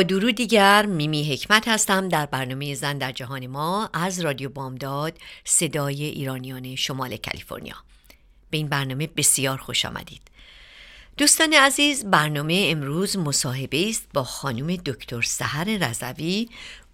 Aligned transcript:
درود 0.00 0.34
دیگر 0.34 0.86
میمی 0.86 1.32
حکمت 1.32 1.68
هستم 1.68 2.08
در 2.08 2.26
برنامه 2.26 2.74
زن 2.74 2.98
در 2.98 3.12
جهان 3.12 3.46
ما 3.46 3.90
از 3.92 4.20
رادیو 4.20 4.48
بامداد 4.48 5.18
صدای 5.44 6.04
ایرانیان 6.04 6.76
شمال 6.76 7.16
کالیفرنیا. 7.16 7.74
به 8.50 8.56
این 8.56 8.68
برنامه 8.68 9.06
بسیار 9.06 9.58
خوش 9.58 9.84
آمدید. 9.84 10.22
دوستان 11.16 11.52
عزیز 11.52 12.04
برنامه 12.04 12.68
امروز 12.70 13.16
مصاحبه 13.16 13.88
است 13.88 14.06
با 14.14 14.24
خانم 14.24 14.76
دکتر 14.76 15.22
سحر 15.22 15.64
رضوی 15.64 16.48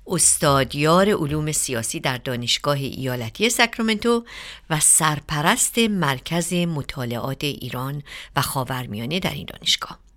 استادیار 0.07 1.09
علوم 1.09 1.53
سیاسی 1.53 2.01
در 2.01 2.19
دانشگاه 2.19 2.77
ایالتی 2.77 3.51
ساکرامنتو 3.51 4.25
و 4.71 4.81
سرپرست 4.81 5.79
مرکز 5.79 6.53
مطالعات 6.53 7.45
ایران 7.45 8.03
و 8.37 8.43
خاورمیانه 8.43 9.21
در 9.21 9.33
این 9.33 9.47
دانشگاه. 9.47 10.08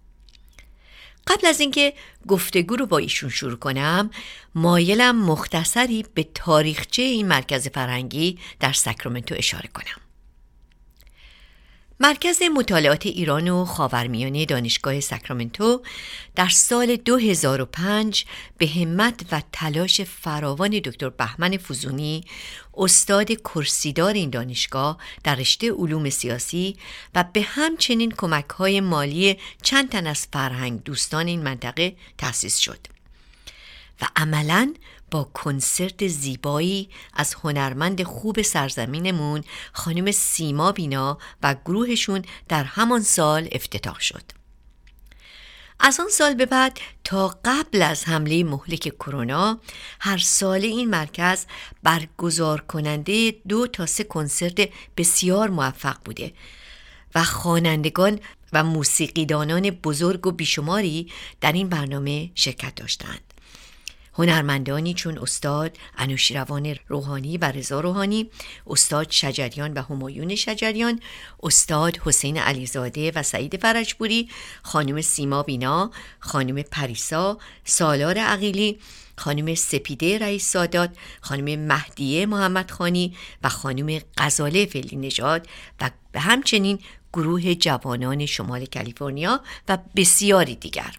قبل 1.28 1.48
از 1.48 1.60
اینکه 1.60 1.94
گفتگو 2.28 2.76
رو 2.76 2.86
با 2.86 2.98
ایشون 2.98 3.30
شروع 3.30 3.56
کنم 3.56 4.12
مایلم 4.56 5.26
مختصری 5.26 6.06
به 6.14 6.28
تاریخچه 6.34 7.02
این 7.02 7.28
مرکز 7.28 7.68
فرهنگی 7.68 8.38
در 8.60 8.74
ساکرامنتو 8.74 9.36
اشاره 9.38 9.70
کنم. 9.74 10.11
مرکز 12.04 12.42
مطالعات 12.56 13.06
ایران 13.06 13.50
و 13.50 13.66
خاورمیانه 13.66 14.46
دانشگاه 14.46 15.00
ساکرامنتو 15.00 15.82
در 16.36 16.50
سال 16.50 16.96
2005 16.96 18.26
به 18.58 18.68
همت 18.68 19.26
و 19.32 19.42
تلاش 19.52 20.02
فراوان 20.02 20.70
دکتر 20.70 21.10
بهمن 21.10 21.58
فوزونی 21.58 22.24
استاد 22.74 23.28
کرسیدار 23.32 24.14
این 24.14 24.30
دانشگاه 24.30 24.98
در 25.24 25.36
رشته 25.36 25.72
علوم 25.72 26.10
سیاسی 26.10 26.78
و 27.16 27.26
به 27.34 27.42
همچنین 27.42 28.12
کمک 28.12 28.50
های 28.50 28.82
مالی 28.82 29.38
چند 29.64 29.90
تن 29.90 30.08
از 30.08 30.28
فرهنگ 30.34 30.84
دوستان 30.84 31.28
این 31.28 31.44
منطقه 31.44 31.96
تأسیس 32.18 32.58
شد. 32.58 32.88
و 34.02 34.06
عملا 34.16 34.74
با 35.12 35.24
کنسرت 35.34 36.08
زیبایی 36.08 36.90
از 37.14 37.34
هنرمند 37.34 38.04
خوب 38.04 38.42
سرزمینمون 38.42 39.44
خانم 39.74 40.12
سیما 40.12 40.72
بینا 40.72 41.18
و 41.44 41.56
گروهشون 41.66 42.22
در 42.50 42.64
همان 42.64 43.02
سال 43.02 43.48
افتتاح 43.52 44.00
شد. 44.00 44.24
از 45.84 46.00
آن 46.00 46.10
سال 46.10 46.34
به 46.34 46.46
بعد 46.46 46.80
تا 47.04 47.40
قبل 47.46 47.82
از 47.82 48.08
حمله 48.08 48.44
مهلک 48.44 48.80
کرونا 48.80 49.60
هر 50.00 50.18
ساله 50.18 50.68
این 50.68 50.90
مرکز 50.90 51.46
برگزار 51.84 52.62
کننده 52.62 53.36
دو 53.48 53.68
تا 53.68 53.86
سه 53.86 54.04
کنسرت 54.04 54.70
بسیار 54.98 55.50
موفق 55.50 55.98
بوده 56.06 56.34
و 57.16 57.24
خوانندگان 57.24 58.20
و 58.54 58.64
موسیقیدانان 58.64 59.70
بزرگ 59.70 60.28
و 60.28 60.32
بیشماری 60.32 61.12
در 61.42 61.52
این 61.52 61.70
برنامه 61.70 62.32
شرکت 62.36 62.76
داشتند. 62.76 63.31
هنرمندانی 64.14 64.94
چون 64.94 65.18
استاد 65.18 65.78
انوشیروان 65.98 66.76
روحانی 66.88 67.38
و 67.38 67.46
رضا 67.46 67.80
روحانی 67.80 68.30
استاد 68.68 69.12
شجریان 69.12 69.74
و 69.74 69.82
همایون 69.82 70.36
شجریان 70.36 71.00
استاد 71.44 71.98
حسین 71.98 72.38
علیزاده 72.38 73.12
و 73.16 73.24
سعید 73.24 73.62
فرجپوری 73.62 74.30
خانم 74.64 75.02
سیما 75.02 75.44
بینا 75.44 75.92
خانم 76.20 76.62
پریسا 76.62 77.38
سالار 77.64 78.18
عقیلی 78.18 78.80
خانم 79.18 79.56
سپیده 79.56 80.18
رئیس 80.18 80.52
سادات 80.52 80.90
خانم 81.22 81.60
مهدیه 81.60 82.26
محمد 82.26 82.72
خانی 82.72 83.16
و 83.44 83.50
خانم 83.50 84.02
غزاله 84.18 84.66
فلی 84.66 84.96
نژاد 84.96 85.48
و 85.82 85.90
همچنین 86.16 86.80
گروه 87.14 87.56
جوانان 87.56 88.26
شمال 88.26 88.66
کالیفرنیا 88.66 89.42
و 89.70 89.78
بسیاری 89.96 90.56
دیگر. 90.56 90.96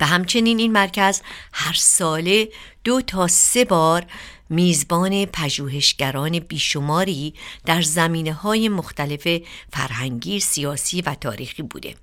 و 0.00 0.06
همچنین 0.06 0.58
این 0.58 0.72
مرکز 0.72 1.22
هر 1.52 1.74
ساله 1.74 2.48
دو 2.84 3.00
تا 3.00 3.26
سه 3.26 3.64
بار 3.64 4.06
میزبان 4.50 5.24
پژوهشگران 5.24 6.38
بیشماری 6.38 7.34
در 7.66 7.82
زمینه 7.82 8.32
های 8.32 8.68
مختلف 8.68 9.42
فرهنگی، 9.72 10.40
سیاسی 10.40 11.02
و 11.02 11.14
تاریخی 11.14 11.62
بوده. 11.62 11.94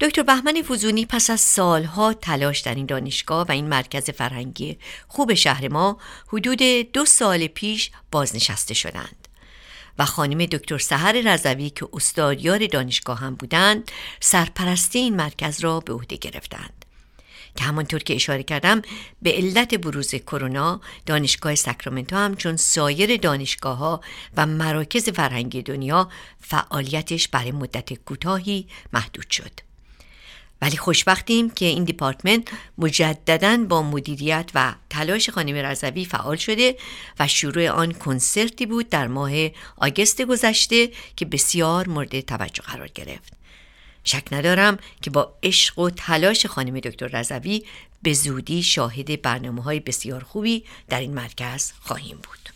دکتر 0.00 0.22
بهمن 0.22 0.62
فوزونی 0.62 1.06
پس 1.06 1.30
از 1.30 1.40
سالها 1.40 2.12
تلاش 2.12 2.60
در 2.60 2.74
این 2.74 2.86
دانشگاه 2.86 3.46
و 3.46 3.52
این 3.52 3.68
مرکز 3.68 4.10
فرهنگی 4.10 4.78
خوب 5.08 5.34
شهر 5.34 5.68
ما 5.68 5.98
حدود 6.28 6.62
دو 6.92 7.04
سال 7.04 7.46
پیش 7.46 7.90
بازنشسته 8.10 8.74
شدند. 8.74 9.21
و 9.98 10.04
خانم 10.04 10.46
دکتر 10.46 10.78
سهر 10.78 11.12
رضوی 11.12 11.70
که 11.70 11.88
استادیار 11.92 12.66
دانشگاه 12.66 13.18
هم 13.18 13.34
بودند 13.34 13.90
سرپرستی 14.20 14.98
این 14.98 15.16
مرکز 15.16 15.60
را 15.60 15.80
به 15.80 15.92
عهده 15.92 16.16
گرفتند. 16.16 16.84
که 17.56 17.64
همانطور 17.64 18.02
که 18.02 18.14
اشاره 18.14 18.42
کردم 18.42 18.82
به 19.22 19.32
علت 19.32 19.74
بروز 19.74 20.14
کرونا 20.14 20.80
دانشگاه 21.06 21.54
ساکرامنتو 21.54 22.16
هم 22.16 22.36
چون 22.36 22.56
سایر 22.56 23.16
دانشگاه 23.16 23.78
ها 23.78 24.00
و 24.36 24.46
مراکز 24.46 25.08
فرهنگی 25.08 25.62
دنیا 25.62 26.08
فعالیتش 26.40 27.28
برای 27.28 27.52
مدت 27.52 27.92
کوتاهی 27.92 28.66
محدود 28.92 29.30
شد. 29.30 29.71
ولی 30.62 30.76
خوشبختیم 30.76 31.50
که 31.50 31.64
این 31.64 31.84
دیپارتمنت 31.84 32.48
مجددا 32.78 33.56
با 33.68 33.82
مدیریت 33.82 34.50
و 34.54 34.74
تلاش 34.90 35.30
خانم 35.30 35.54
رضوی 35.54 36.04
فعال 36.04 36.36
شده 36.36 36.76
و 37.18 37.28
شروع 37.28 37.68
آن 37.68 37.92
کنسرتی 37.92 38.66
بود 38.66 38.88
در 38.88 39.06
ماه 39.06 39.32
آگست 39.76 40.22
گذشته 40.22 40.90
که 41.16 41.24
بسیار 41.24 41.88
مورد 41.88 42.20
توجه 42.20 42.62
قرار 42.62 42.88
گرفت. 42.88 43.32
شک 44.04 44.24
ندارم 44.32 44.78
که 45.00 45.10
با 45.10 45.34
عشق 45.42 45.78
و 45.78 45.90
تلاش 45.90 46.46
خانم 46.46 46.80
دکتر 46.80 47.06
رضوی 47.06 47.64
به 48.02 48.12
زودی 48.12 48.62
شاهد 48.62 49.22
برنامه 49.22 49.62
های 49.62 49.80
بسیار 49.80 50.22
خوبی 50.24 50.64
در 50.88 51.00
این 51.00 51.14
مرکز 51.14 51.72
خواهیم 51.80 52.16
بود. 52.16 52.48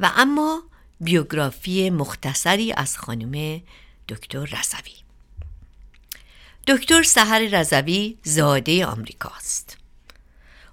و 0.00 0.12
اما 0.16 0.62
بیوگرافی 1.00 1.90
مختصری 1.90 2.72
از 2.72 2.98
خانم 2.98 3.62
دکتر 4.08 4.44
رضوی. 4.44 5.03
دکتر 6.66 7.02
سحر 7.02 7.38
رضوی 7.38 8.18
زاده 8.22 8.86
آمریکاست. 8.86 9.76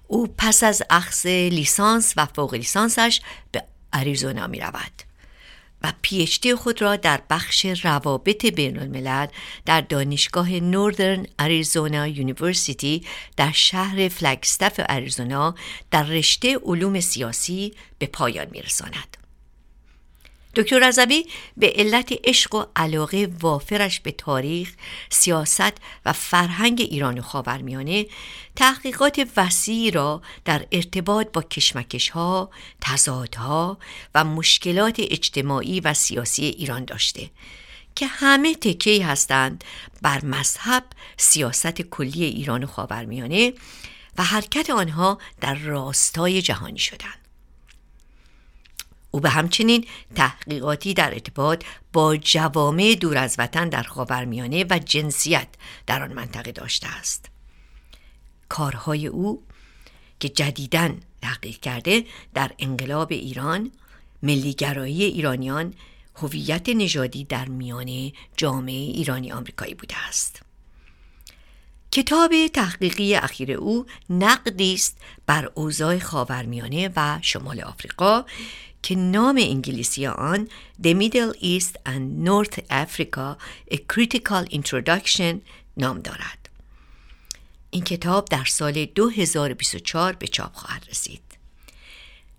او 0.06 0.34
پس 0.38 0.62
از 0.62 0.82
اخذ 0.90 1.26
لیسانس 1.26 2.14
و 2.16 2.26
فوق 2.26 2.54
لیسانسش 2.54 3.20
به 3.52 3.64
اریزونا 3.92 4.46
می 4.46 4.60
رود 4.60 5.02
و 5.82 5.92
PhD 6.02 6.54
خود 6.54 6.82
را 6.82 6.96
در 6.96 7.22
بخش 7.30 7.66
روابط 7.66 8.46
بین 8.46 8.78
الملل 8.78 9.26
در 9.64 9.80
دانشگاه 9.80 10.50
Northern 10.50 11.26
Arizona 11.38 12.06
University 12.06 13.06
در 13.36 13.52
شهر 13.52 14.08
فلگستاف 14.08 14.80
اریزونا 14.88 15.54
در 15.90 16.02
رشته 16.02 16.58
علوم 16.64 17.00
سیاسی 17.00 17.74
به 17.98 18.06
پایان 18.06 18.46
می 18.50 18.62
رساند. 18.62 19.21
دکتر 20.54 20.88
رضوی 20.88 21.26
به 21.56 21.72
علت 21.76 22.12
عشق 22.24 22.54
و 22.54 22.64
علاقه 22.76 23.28
وافرش 23.40 24.00
به 24.00 24.10
تاریخ، 24.10 24.72
سیاست 25.10 25.72
و 26.06 26.12
فرهنگ 26.12 26.80
ایران 26.80 27.18
و 27.18 27.22
خاورمیانه 27.22 28.06
تحقیقات 28.56 29.28
وسیعی 29.36 29.90
را 29.90 30.22
در 30.44 30.66
ارتباط 30.72 31.26
با 31.32 31.42
کشمکشها، 31.42 32.50
تضادها 32.80 33.78
و 34.14 34.24
مشکلات 34.24 34.96
اجتماعی 34.98 35.80
و 35.80 35.94
سیاسی 35.94 36.44
ایران 36.44 36.84
داشته 36.84 37.30
که 37.94 38.06
همه 38.06 38.54
تکی 38.54 38.98
هستند 38.98 39.64
بر 40.02 40.24
مذهب، 40.24 40.84
سیاست 41.16 41.82
کلی 41.82 42.24
ایران 42.24 42.64
و 42.64 42.66
خاورمیانه 42.66 43.52
و 44.18 44.22
حرکت 44.22 44.70
آنها 44.70 45.18
در 45.40 45.54
راستای 45.54 46.42
جهانی 46.42 46.78
شدند. 46.78 47.21
او 49.14 49.20
به 49.20 49.30
همچنین 49.30 49.86
تحقیقاتی 50.14 50.94
در 50.94 51.12
ارتباط 51.12 51.64
با 51.92 52.16
جوامع 52.16 52.94
دور 53.00 53.18
از 53.18 53.34
وطن 53.38 53.68
در 53.68 53.82
خاورمیانه 53.82 54.64
و 54.70 54.78
جنسیت 54.78 55.48
در 55.86 56.02
آن 56.02 56.12
منطقه 56.12 56.52
داشته 56.52 56.88
است. 56.88 57.30
کارهای 58.48 59.06
او 59.06 59.42
که 60.20 60.28
جدیداً 60.28 60.90
تحقیق 61.22 61.56
کرده 61.56 62.04
در 62.34 62.50
انقلاب 62.58 63.12
ایران 63.12 63.72
ملیگرایی 64.22 65.02
ایرانیان 65.04 65.74
هویت 66.16 66.68
نژادی 66.68 67.24
در 67.24 67.48
میان 67.48 68.12
جامعه 68.36 68.74
ایرانی 68.74 69.32
آمریکایی 69.32 69.74
بوده 69.74 69.94
است. 70.08 70.42
کتاب 71.92 72.32
تحقیقی 72.46 73.14
اخیر 73.14 73.52
او 73.52 73.86
نقدی 74.10 74.74
است 74.74 74.96
بر 75.26 75.50
اوضاع 75.54 75.98
خاورمیانه 75.98 76.90
و 76.96 77.18
شمال 77.22 77.60
آفریقا 77.60 78.24
که 78.82 78.94
نام 78.94 79.36
انگلیسی 79.40 80.06
آن 80.06 80.48
The 80.82 80.94
Middle 80.94 81.36
East 81.42 81.72
and 81.86 82.28
North 82.28 82.58
Africa 82.70 83.36
A 83.70 83.76
Critical 83.76 84.46
Introduction 84.52 85.36
نام 85.76 85.98
دارد. 85.98 86.48
این 87.70 87.84
کتاب 87.84 88.24
در 88.24 88.44
سال 88.44 88.84
2024 88.84 90.12
به 90.12 90.26
چاپ 90.26 90.54
خواهد 90.54 90.86
رسید. 90.90 91.22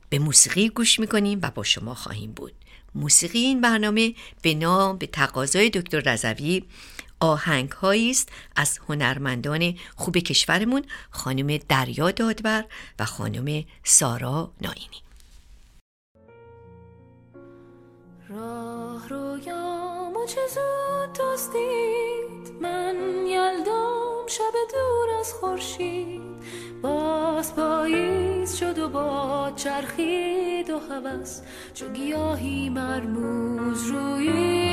به 0.10 0.20
موسیقی 0.20 0.70
گوش 0.70 1.00
می‌کنیم 1.00 1.40
و 1.42 1.52
با 1.52 1.64
شما 1.64 1.96
خواهیم 1.96 2.32
بود. 2.32 2.54
موسیقی 2.96 3.40
این 3.40 3.62
برنامه 3.62 4.14
به 4.42 4.54
نام 4.54 4.98
به 4.98 5.08
تقاضای 5.08 5.70
دکتر 5.70 6.00
رضوی 6.00 6.64
آهنگ 7.20 7.74
است 7.84 8.30
از 8.56 8.80
هنرمندان 8.90 9.76
خوب 9.96 10.18
کشورمون 10.18 10.84
خانم 11.12 11.58
دریا 11.70 12.12
دادبر 12.12 12.66
و 13.00 13.06
خانم 13.06 13.64
سارا 13.84 14.52
ناینی. 14.62 15.04
راه 18.30 19.10
رویام 19.10 20.16
و 20.18 20.26
چه 20.26 20.42
زود 20.48 21.14
دستید 21.14 22.62
من 22.62 22.96
یلدام 23.28 24.28
شب 24.28 24.54
دور 24.72 25.20
از 25.20 25.34
خورشید. 25.34 26.22
باز 26.82 27.56
پاییز 27.56 28.56
شد 28.56 28.80
و 28.80 28.90
با 28.90 29.52
چرخید 29.56 30.70
و 30.70 30.80
هوس. 30.80 31.42
چو 31.74 31.90
گیاهی 31.90 32.70
مرموز 32.70 33.88
روید 33.88 34.73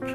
تو 0.00 0.06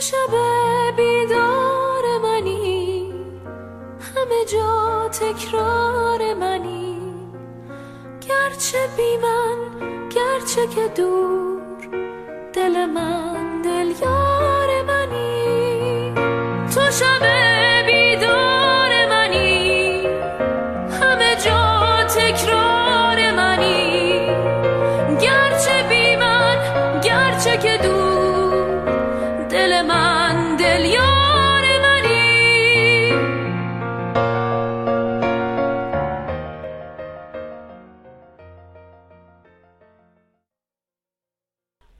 شب 0.00 0.16
بیدار 0.96 2.18
منی 2.22 3.12
همه 4.00 4.44
جا 4.52 5.08
تکرار 5.08 6.34
منی. 6.34 7.14
گرچه 8.28 8.88
بی 8.96 9.16
من 9.16 9.58
گرچه 10.10 10.66
که 10.66 10.88
دور 10.88 11.53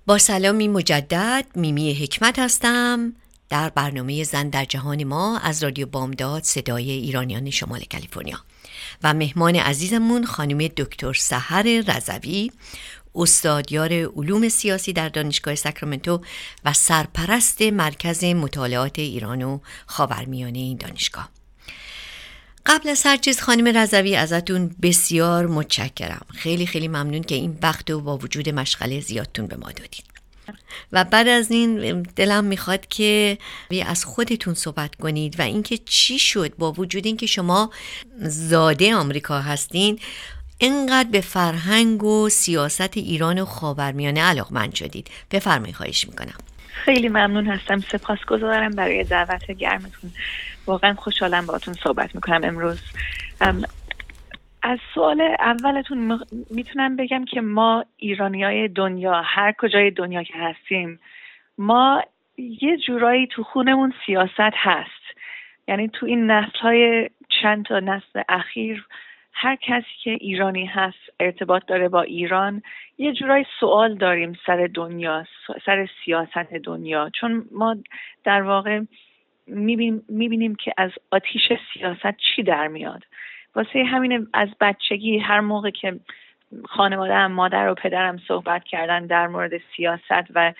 با 0.07 0.19
سلامی 0.19 0.69
مجدد 0.69 1.47
میمی 1.55 1.95
حکمت 1.95 2.39
هستم. 2.39 3.13
در 3.49 3.69
برنامه 3.69 4.25
زن 4.25 4.49
در 4.49 4.65
جهان 4.65 5.05
ما 5.05 5.39
از 5.39 5.63
رادیو 5.63 5.87
بامداد 5.87 6.43
صدای 6.43 6.91
ایرانیان 6.91 7.51
شمال 7.51 7.81
کالیفرنیا. 7.93 8.39
و 9.03 9.15
مهمان 9.15 9.57
عزیزمون 9.57 10.27
خانم 10.27 10.69
دکتر 10.69 11.13
سحر 11.13 11.63
رضوی 11.63 12.51
استادیار 13.15 13.93
علوم 13.93 14.49
سیاسی 14.49 14.93
در 14.93 15.09
دانشگاه 15.09 15.55
ساکرامنتو 15.55 16.21
و 16.65 16.73
سرپرست 16.73 17.63
مرکز 17.63 18.25
مطالعات 18.25 18.99
ایران 18.99 19.43
و 19.43 19.59
خاورمیانه 19.87 20.59
این 20.59 20.77
دانشگاه. 20.77 21.29
قبل 22.67 22.89
از 22.89 23.07
هر 23.07 23.17
چیز 23.17 23.41
خانم 23.41 23.79
رضوی 23.79 24.17
ازتون 24.17 24.77
بسیار 24.83 25.47
متشکرم. 25.47 26.27
خیلی 26.35 26.67
خیلی 26.67 26.89
ممنون 26.89 27.23
که 27.23 27.35
این 27.35 27.59
وقت 27.63 27.91
و 27.91 28.01
با 28.01 28.17
وجود 28.17 28.49
مشغله 28.49 29.01
زیادتون 29.01 29.47
به 29.47 29.57
ما 29.57 29.73
دادید 29.73 30.05
و 30.93 31.05
بعد 31.05 31.29
از 31.29 31.51
این 31.51 32.03
دلم 32.03 32.45
می‌خواد 32.45 32.87
که 32.87 33.39
از 33.87 34.05
خودتون 34.05 34.55
صحبت 34.55 34.95
کنید 34.95 35.41
و 35.41 35.43
اینکه 35.43 35.79
چی 35.79 36.19
شد 36.19 36.57
با 36.57 36.73
وجود 36.73 37.07
اینکه 37.07 37.27
شما 37.27 37.71
زاده 38.21 38.95
آمریکا 38.95 39.41
هستین 39.41 39.99
اینقدر 40.59 41.09
به 41.11 41.21
فرهنگ 41.21 42.05
و 42.05 42.29
سیاست 42.29 42.97
ایران 42.97 43.39
و 43.39 43.45
خاورمیانه 43.45 44.23
علاقمند 44.23 44.75
شدید. 44.75 45.11
بفرمایید 45.31 45.77
خواهش 45.77 46.07
می‌کنم. 46.09 46.35
خیلی 46.85 47.09
ممنون 47.09 47.47
هستم. 47.47 47.81
سپاسگزارم 47.93 48.71
برای 48.71 49.05
دعوت 49.05 49.51
گرمتون. 49.51 50.13
واقعا 50.67 50.95
خوشحالم 50.95 51.47
باهاتون 51.47 51.75
صحبت 51.75 52.15
می‌کنم 52.15 52.41
امروز. 52.45 52.81
از 54.63 54.79
سوال 54.95 55.21
اولتون 55.39 56.21
می‌تونم 56.51 56.97
بگم 56.97 57.25
که 57.25 57.41
ما 57.41 57.85
ایرانی 57.97 58.45
های 58.45 58.69
دنیا 58.69 59.23
هر 59.25 59.53
کجای 59.59 59.91
دنیا 59.91 60.23
که 60.23 60.35
هستیم 60.37 61.01
ما 61.59 62.03
یه 62.39 62.77
جورایی 62.87 63.27
تو 63.27 63.43
خونمون 63.43 63.95
سیاست 64.07 64.55
هست. 64.55 65.05
یعنی 65.69 65.89
تو 65.89 66.07
این 66.07 66.31
نسل 66.31 66.59
های 66.59 67.11
چند 67.43 67.65
تا 67.65 67.81
نسل 67.81 68.23
اخیر 68.29 68.87
هر 69.33 69.57
کسی 69.57 69.87
که 70.03 70.11
ایرانی 70.11 70.67
هست 70.67 70.99
ارتباط 71.21 71.67
داره 71.67 71.89
با 71.89 72.03
ایران 72.03 72.63
یه 72.99 73.13
جورایی 73.13 73.47
سوال 73.61 73.95
داریم 73.95 74.39
سر 74.47 74.71
دنیا 74.75 75.25
سر 75.67 75.89
سیاست 76.05 76.53
دنیا. 76.65 77.11
چون 77.21 77.45
ما 77.53 77.77
در 78.25 78.43
واقع 78.43 78.81
می‌بینیم 79.47 80.55
که 80.55 80.75
از 80.77 80.91
آتیش 81.11 81.53
سیاست 81.75 82.17
چی 82.17 82.43
در 82.43 82.69
میاد. 82.69 83.03
واسه 83.55 83.85
همین 83.85 84.29
از 84.33 84.49
بچگی 84.61 85.19
هر 85.19 85.41
موقع 85.41 85.71
که 85.71 86.01
خانواده 86.65 87.15
هم 87.15 87.33
مادر 87.33 87.69
و 87.69 87.75
پدرم 87.75 88.19
صحبت 88.29 88.65
کردن 88.65 89.07
در 89.07 89.27
مورد 89.27 89.53
سیاست 89.77 90.27
و 90.35 90.53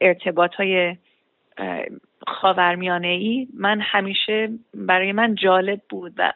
ارتباط 0.00 0.54
های 0.54 0.96
خاورمیانه 2.26 3.08
ای 3.08 3.48
من 3.54 3.80
همیشه 3.80 4.48
برای 4.74 5.12
من 5.12 5.34
جالب 5.34 5.80
بود 5.88 6.12
و 6.16 6.32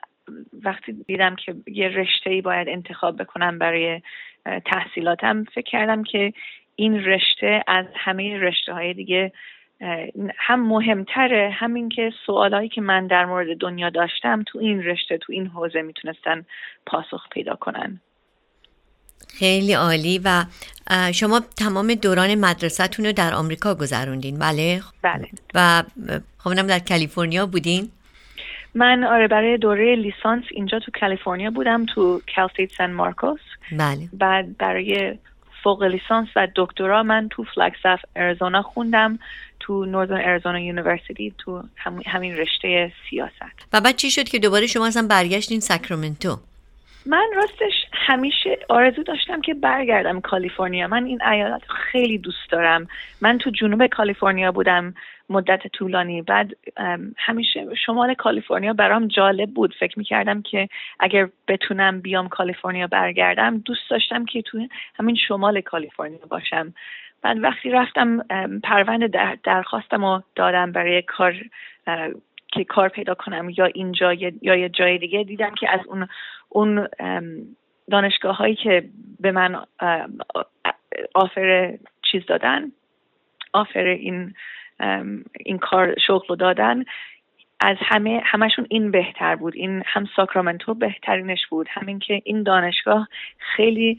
وقتی 0.62 0.92
دیدم 0.92 1.36
که 1.36 1.54
یه 1.66 1.88
رشته 1.88 2.30
ای 2.30 2.40
باید 2.40 2.68
انتخاب 2.68 3.16
بکنم 3.22 3.58
برای 3.58 4.02
تحصیلاتم 4.64 5.44
فکر 5.44 5.70
کردم 5.70 6.02
که 6.02 6.32
این 6.76 7.04
رشته 7.04 7.64
از 7.66 7.86
همه 7.94 8.38
رشته 8.38 8.72
های 8.72 8.94
دیگه 8.94 9.32
هم 10.36 10.68
مهمتره 10.68 11.50
همین 11.54 11.88
که 11.88 12.12
سوالایی 12.26 12.68
که 12.68 12.80
من 12.80 13.06
در 13.06 13.24
مورد 13.24 13.56
دنیا 13.56 13.90
داشتم 13.90 14.42
تو 14.46 14.58
این 14.58 14.82
رشته 14.82 15.18
تو 15.18 15.32
این 15.32 15.46
حوزه 15.46 15.82
می‌تونستن 15.82 16.44
پاسخ 16.86 17.28
پیدا 17.32 17.54
کنن. 17.54 18.00
خیلی 19.38 19.72
عالی 19.72 20.20
و 20.24 20.44
شما 21.12 21.40
تمام 21.40 21.94
دوران 21.94 22.34
مدرسهتون 22.34 23.06
رو 23.06 23.12
در 23.12 23.34
آمریکا 23.34 23.74
گذروندین. 23.74 24.38
بله؟ 24.38 24.80
بله. 25.02 25.28
و 25.54 25.82
خب 26.38 26.66
در 26.66 26.78
کالیفرنیا 26.78 27.46
بودین؟ 27.46 27.90
من 28.74 29.04
آره 29.04 29.28
برای 29.28 29.58
دوره 29.58 29.94
لیسانس 29.94 30.44
اینجا 30.50 30.78
تو 30.78 30.92
کالیفرنیا 31.00 31.50
بودم 31.50 31.86
تو 31.86 32.20
Cal 32.36 32.49
State 32.49 32.70
San 32.78 32.92
Marcos. 32.92 33.40
بله. 33.72 34.08
بعد 34.12 34.56
برای 34.56 35.18
فوق 35.66 35.82
لیسانس 35.82 36.28
و 36.36 36.48
دکترا 36.56 37.02
من 37.02 37.28
تو 37.28 37.44
فلگستاف 37.54 38.00
اریزونا 38.16 38.62
خوندم 38.62 39.18
تو 39.60 39.84
Northern 39.84 40.20
Arizona 40.20 40.60
University 40.60 41.34
تو 41.38 41.62
همین 42.06 42.36
رشته 42.36 42.92
سیاست. 43.10 43.66
و 43.72 43.80
بعد 43.80 43.96
چی 43.96 44.10
شد 44.10 44.24
که 44.24 44.38
دوباره 44.38 44.66
شما 44.66 44.86
اصلا 44.86 45.06
برگشتین 45.10 45.60
ساکرامنتو؟ 45.60 46.38
من 47.06 47.26
راستش 47.36 47.72
همیشه 47.92 48.58
آرزو 48.68 49.02
داشتم 49.02 49.40
که 49.40 49.54
برگردم 49.54 50.20
کالیفرنیا. 50.20 50.88
من 50.88 51.04
این 51.04 51.22
ایالت 51.22 51.62
خیلی 51.92 52.18
دوست 52.18 52.50
دارم. 52.50 52.88
من 53.20 53.38
تو 53.38 53.50
جنوب 53.50 53.86
کالیفرنیا 53.86 54.52
بودم. 54.52 54.94
مدت 55.30 55.66
طولانی. 55.66 56.22
بعد 56.22 56.52
همیشه 57.16 57.74
شمال 57.86 58.14
کالیفرنیا 58.14 58.72
برام 58.72 59.08
جالب 59.08 59.50
بود. 59.50 59.74
فکر 59.80 59.98
می‌کردم 59.98 60.42
که 60.42 60.68
اگر 61.00 61.28
بتونم 61.48 62.00
بیام 62.00 62.28
کالیفرنیا 62.28 62.86
برگردم 62.86 63.58
دوست 63.58 63.90
داشتم 63.90 64.24
که 64.24 64.42
تو 64.42 64.68
همین 64.98 65.16
شمال 65.28 65.60
کالیفرنیا 65.60 66.26
باشم. 66.30 66.74
بعد 67.22 67.38
وقتی 67.42 67.70
رفتم 67.70 68.18
پرونده 68.62 69.08
در 69.08 69.38
درخواستم 69.42 70.04
و 70.04 70.20
دادم 70.34 70.72
برای 70.72 71.02
کار 71.02 71.34
که 72.52 72.64
کار 72.64 72.88
پیدا 72.88 73.14
کنم 73.14 73.50
یا 73.56 73.64
اینجا 73.64 74.12
یا 74.12 74.56
یه 74.56 74.68
جای 74.68 74.98
دیگه 74.98 75.24
دیدم 75.24 75.54
که 75.54 75.70
از 75.70 75.80
اون 75.86 76.08
اون 76.48 76.88
دانشگاه 77.90 78.36
هایی 78.36 78.54
که 78.54 78.88
به 79.20 79.32
من 79.32 79.64
آفر 81.14 81.78
چیز 82.02 82.26
دادن 82.26 82.72
آفر 83.52 83.84
این 83.84 84.34
این 85.40 85.58
کار 85.58 85.94
شغل 86.06 86.26
رو 86.28 86.36
دادن. 86.36 86.84
از 87.60 87.76
همه 87.80 88.20
همشون 88.24 88.66
این 88.70 88.90
بهتر 88.90 89.36
بود. 89.36 89.54
این 89.56 89.82
هم 89.86 90.08
ساکرامنتو 90.16 90.74
بهترینش 90.74 91.46
بود. 91.50 91.66
همین 91.70 91.98
که 91.98 92.22
این 92.24 92.42
دانشگاه 92.42 93.08
خیلی 93.38 93.98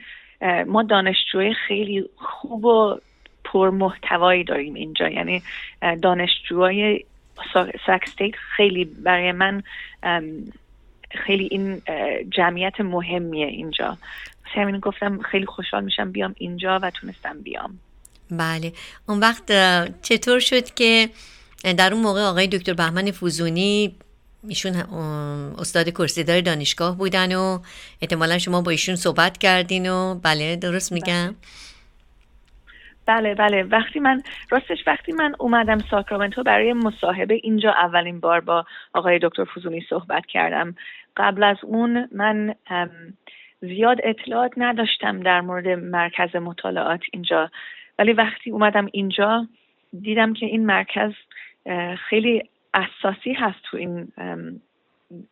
ما 0.67 0.84
دانشجوی 0.84 1.53
خیلی 1.53 2.10
خوب 2.15 2.65
و 2.65 3.00
پر 3.43 3.69
محتوایی 3.69 4.43
داریم 4.43 4.74
اینجا. 4.74 5.10
یعنی 5.10 5.41
دانشجوهای 6.01 7.03
ساک 7.86 8.03
استیت 8.03 8.36
خیلی 8.36 8.86
برای 8.86 9.31
من 9.31 9.63
خیلی 11.12 11.48
این 11.51 11.81
جمعیت 12.29 12.81
مهمیه 12.81 13.48
اینجا. 13.48 13.98
همین 14.43 14.79
گفتم 14.79 15.19
خیلی 15.22 15.46
خوشحال 15.46 15.84
میشم 15.84 16.12
بیام 16.12 16.36
اینجا 16.38 16.79
و 16.81 16.91
تونستم 16.91 17.41
بیام. 17.41 17.79
بله. 18.31 18.74
اون 19.07 19.19
وقت 19.19 19.51
چطور 20.01 20.39
شد 20.39 20.74
که 20.74 21.10
در 21.77 21.93
اون 21.93 22.03
موقع 22.03 22.22
آقای 22.22 22.48
دکتر 22.48 22.74
بهمن 22.74 23.12
فوزونی 23.12 23.96
ایشون 24.48 24.74
استاد 25.57 25.89
کرسیدار 25.89 26.41
دانشگاه 26.41 26.98
بودن 26.98 27.36
و 27.36 27.60
احتمالا 28.01 28.38
شما 28.38 28.62
با 28.62 28.72
ایشون 28.72 28.96
صحبت 28.96 29.38
کردین 29.38 29.89
و 29.89 30.15
بله 30.24 30.55
درست 30.55 30.91
میگم؟ 30.91 31.36
بله. 33.05 33.36
بله 33.36 33.63
وقتی 33.63 34.00
من 34.00 34.22
راستش 34.50 34.77
وقتی 34.88 35.12
من 35.12 35.36
اومدم 35.39 35.79
ساکرامنتو 35.91 36.43
برای 36.43 36.74
مصاحبه 36.74 37.34
اینجا 37.43 37.72
اولین 37.72 38.19
بار 38.19 38.39
با 38.39 38.65
آقای 38.93 39.19
دکتر 39.24 39.43
فوزونی 39.43 39.86
صحبت 39.89 40.25
کردم. 40.25 40.75
قبل 41.17 41.43
از 41.43 41.57
اون 41.63 42.10
من 42.12 42.55
زیاد 43.62 43.98
اطلاعات 44.03 44.51
نداشتم 44.57 45.19
در 45.19 45.41
مورد 45.41 45.67
مرکز 45.67 46.36
مطالعات 46.36 47.01
اینجا 47.13 47.51
ولی 48.00 48.13
وقتی 48.13 48.51
اومدم 48.51 48.88
اینجا 48.92 49.48
دیدم 50.01 50.34
که 50.34 50.46
این 50.46 50.66
مرکز 50.66 51.12
خیلی 52.10 52.44
اساسی 52.74 53.34
هست 53.34 53.60
تو 53.63 53.77
این 53.77 54.08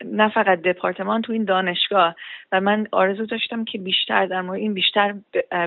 نه 0.05 0.29
فقط 0.29 0.61
دپارتمان 0.61 1.21
تو 1.21 1.33
این 1.33 1.43
دانشگاه. 1.43 2.15
و 2.51 2.61
من 2.61 2.87
آرزو 2.91 3.25
داشتم 3.25 3.65
که 3.65 3.77
بیشتر 3.77 4.25
در 4.25 4.41
مورد 4.41 4.59
این 4.59 4.73
بیشتر 4.73 5.15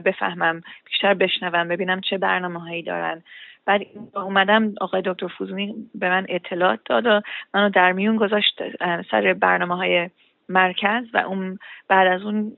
بفهمم 0.05 0.61
بیشتر 0.85 1.15
بشنوم 1.15 1.69
ببینم 1.69 2.01
چه 2.01 2.19
برنامه 2.19 2.61
هایی 2.61 2.83
دارن. 2.83 3.23
بعد 3.65 3.83
اومدم 4.15 4.75
آقای 4.81 5.03
دکتر 5.05 5.29
فوزونی 5.29 5.75
به 5.95 6.09
من 6.09 6.27
اطلاعات 6.29 6.81
داد 6.85 7.07
و 7.07 7.21
منو 7.55 7.71
در 7.71 7.93
میون 7.93 8.17
گذاشت 8.17 8.63
سر 9.11 9.33
برنامه 9.33 9.77
های 9.77 10.11
مرکز 10.49 11.05
و 11.15 11.19
اون 11.19 11.59
بعد 11.89 12.07
از 12.07 12.23
اون 12.23 12.57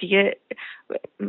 دیگه 0.00 0.36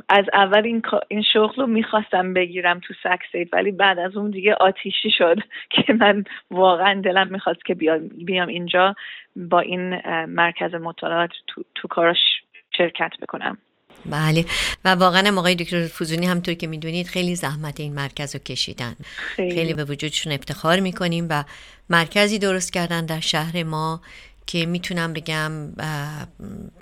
از 0.10 0.26
اول 0.34 0.66
این, 0.66 0.82
این 1.08 1.24
شغل 1.34 1.62
رو 1.62 1.68
می‌خواستم 1.68 2.34
بگیرم 2.34 2.80
تو 2.80 2.94
سکسید 3.04 3.50
ولی 3.54 3.72
بعد 3.72 4.00
از 4.00 4.18
اون 4.18 4.32
دیگه 4.32 4.54
آتیشی 4.54 5.12
شد 5.18 5.38
که 5.76 5.94
من 5.94 6.24
واقعا 6.52 7.02
دلم 7.02 7.28
می‌خواست 7.28 7.66
که 7.66 7.76
بیام, 7.76 8.08
بیام 8.08 8.48
اینجا 8.48 8.96
با 9.36 9.60
این 9.60 9.96
مرکز 10.26 10.74
مطالعات 10.74 11.32
تو, 11.48 11.64
تو 11.76 11.88
کارش 11.88 12.18
شرکت 12.78 13.12
بکنم. 13.22 13.58
بله. 14.06 14.46
و 14.86 14.90
واقعا 14.96 15.38
آقای 15.38 15.56
دکتر 15.56 15.88
فوزونی 15.88 16.26
همطور 16.26 16.54
که 16.54 16.68
می‌دونید 16.68 17.08
خیلی 17.08 17.36
زحمت 17.36 17.80
این 17.80 17.94
مرکز 17.94 18.36
رو 18.36 18.42
کشیدن. 18.42 18.96
خیلی, 19.36 19.56
خیلی 19.56 19.74
به 19.74 19.84
وجودشون 19.84 20.34
افتخار 20.34 20.80
می‌کنیم 20.80 21.28
و 21.30 21.44
مرکزی 21.90 22.40
درست 22.40 22.74
کردن 22.74 23.06
در 23.06 23.20
شهر 23.20 23.64
ما 23.64 24.02
که 24.48 24.66
می‌تونم 24.66 25.14
بگم 25.14 25.52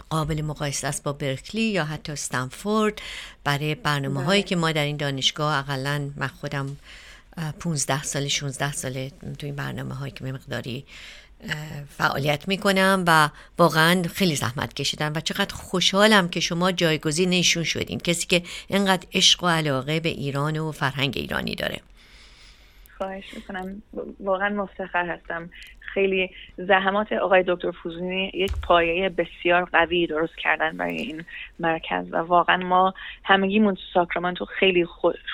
قابل 0.10 0.42
مقایسه 0.42 0.88
است 0.88 1.04
با 1.04 1.14
برکلی 1.14 1.62
یا 1.62 1.86
حتی 1.86 2.12
استنفورد 2.12 3.02
برای 3.44 3.76
برنامه 3.76 4.24
هایی 4.24 4.42
بله. 4.42 4.50
که 4.50 4.56
ما 4.56 4.72
در 4.72 4.84
این 4.84 4.98
دانشگاه 4.98 5.58
اقلا 5.58 6.10
من 6.16 6.28
خودم 6.28 6.78
15 7.60 8.04
سال 8.04 8.28
16 8.28 8.74
سال 8.74 9.10
تو 9.10 9.46
این 9.46 9.56
برنامه 9.56 9.96
هایی 9.96 10.12
که 10.12 10.24
مقداری 10.24 10.86
فعالیت 11.98 12.48
می‌کنم 12.48 13.04
و 13.08 13.30
واقعا 13.58 14.04
خیلی 14.14 14.36
زحمت 14.36 14.74
کشیدم 14.74 15.14
و 15.16 15.20
چقدر 15.20 15.56
خوشحالم 15.56 16.30
که 16.30 16.40
شما 16.40 16.72
جایگزین 16.72 17.32
ایشون 17.32 17.64
شدین 17.64 18.00
کسی 18.00 18.28
که 18.28 18.44
اینقدر 18.68 19.08
عشق 19.14 19.44
و 19.44 19.48
علاقه 19.48 20.00
به 20.00 20.10
ایران 20.10 20.58
و 20.58 20.72
فرهنگ 20.72 21.14
ایرانی 21.18 21.56
داره 21.56 21.82
خواهش 22.98 23.34
می‌کنم. 23.34 23.82
واقعا 24.20 24.50
مفتخر 24.50 25.06
هستم. 25.06 25.50
خیلی 25.80 26.30
زحمات 26.58 27.14
آقای 27.14 27.44
دکتر 27.48 27.72
فوزونی 27.72 28.32
یک 28.34 28.52
پایه 28.64 29.10
بسیار 29.10 29.66
قوی 29.66 30.08
درست 30.08 30.36
کردن 30.38 30.78
برای 30.78 30.96
این 30.96 31.24
مرکز 31.60 32.06
و 32.12 32.18
واقعا 32.18 32.58
ما 32.58 32.94
همگیمون 33.24 33.76
تو 33.76 33.82
ساکرامنتو 33.94 34.46
خیلی 34.46 34.86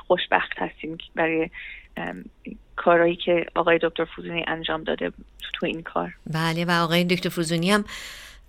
خوشبخت 0.08 0.52
هستیم 0.58 0.98
برای 1.16 1.50
کارهایی 2.76 3.16
که 3.16 3.46
آقای 3.56 3.80
دکتر 3.82 4.06
فوزونی 4.06 4.44
انجام 4.48 4.84
داده 4.84 5.12
تو 5.54 5.66
این 5.66 5.82
کار. 5.82 6.14
بله 6.34 6.66
و 6.66 6.72
آقای 6.72 7.04
دکتر 7.04 7.30
فوزونی 7.30 7.72
هم 7.72 7.86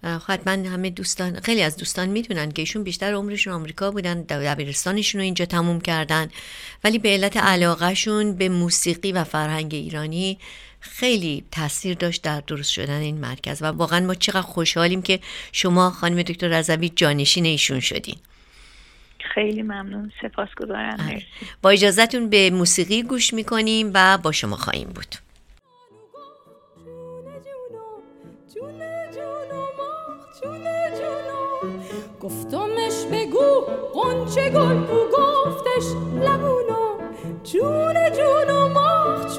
حتما 0.05 0.53
همه 0.53 0.91
دوستان 0.91 1.41
خیلی 1.41 1.63
از 1.63 1.77
دوستان 1.77 2.09
می‌دونن 2.09 2.53
که 2.53 2.63
ایشون 2.63 2.83
بیشتر 2.83 3.13
عمرشون 3.15 3.53
آمریکا 3.53 3.91
بودن 3.91 4.23
دبیرستانشون 4.23 5.21
رو 5.21 5.25
اینجا 5.25 5.45
تموم 5.45 5.81
کردن. 5.81 6.31
ولی 6.85 6.99
به 6.99 7.09
علت 7.09 7.37
علاقهشون 7.37 8.37
به 8.37 8.49
موسیقی 8.49 9.13
و 9.13 9.25
فرهنگ 9.25 9.75
ایرانی 9.75 10.39
خیلی 10.81 11.45
تاثیر 11.51 11.95
داشت 11.95 12.23
در 12.23 12.41
درست 12.41 12.71
شدن 12.71 13.01
این 13.01 13.19
مرکز. 13.19 13.63
و 13.63 13.67
واقعا 13.67 14.01
ما 14.01 14.15
چقدر 14.15 14.43
خوشحالیم 14.43 15.03
که 15.03 15.21
شما 15.53 15.91
خانم 15.91 16.23
دکتر 16.23 16.49
رضوی 16.49 16.89
جانشین 16.89 17.47
ایشون 17.47 17.81
شدین. 17.81 18.17
خیلی 19.35 19.63
ممنون. 19.63 20.13
سپاسگزارم. 20.23 21.01
آره. 21.09 21.23
با 21.63 21.71
اجازهتون 21.71 22.31
به 22.31 22.51
موسیقی 22.51 23.03
گوش 23.03 23.35
می‌کنیم 23.35 23.91
و 23.95 24.19
با 24.19 24.33
شما 24.33 24.57
خواهیم 24.57 24.89
بود. 24.89 25.15
گفتمش 32.23 33.07
بگو 33.13 33.61
قنچه 33.95 34.51
گل 34.51 34.75
بو 34.75 34.97
گفتش 35.17 35.87
لبونو 36.15 36.99
جون 37.45 38.11
جون 38.11 38.51
و 38.51 38.69
ماه 38.69 39.37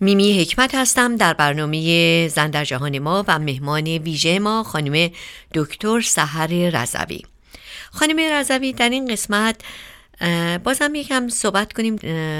میمی 0.00 0.40
حکمت 0.40 0.74
هستم 0.74 1.16
در 1.16 1.34
برنامه 1.34 2.28
زن 2.28 2.50
در 2.50 2.64
جهان 2.64 2.98
ما 2.98 3.24
و 3.28 3.38
مهمان 3.38 3.88
ویژه 3.88 4.38
ما 4.38 4.62
خانم 4.62 5.10
دکتر 5.54 6.00
سحر 6.00 6.46
رضوی. 6.46 7.22
خانم 7.90 8.32
رضوی 8.32 8.72
در 8.72 8.88
این 8.88 9.12
قسمت 9.12 9.60
بازم 10.64 10.94
یکم 10.94 11.28
صحبت 11.28 11.72
کنیم 11.72 11.96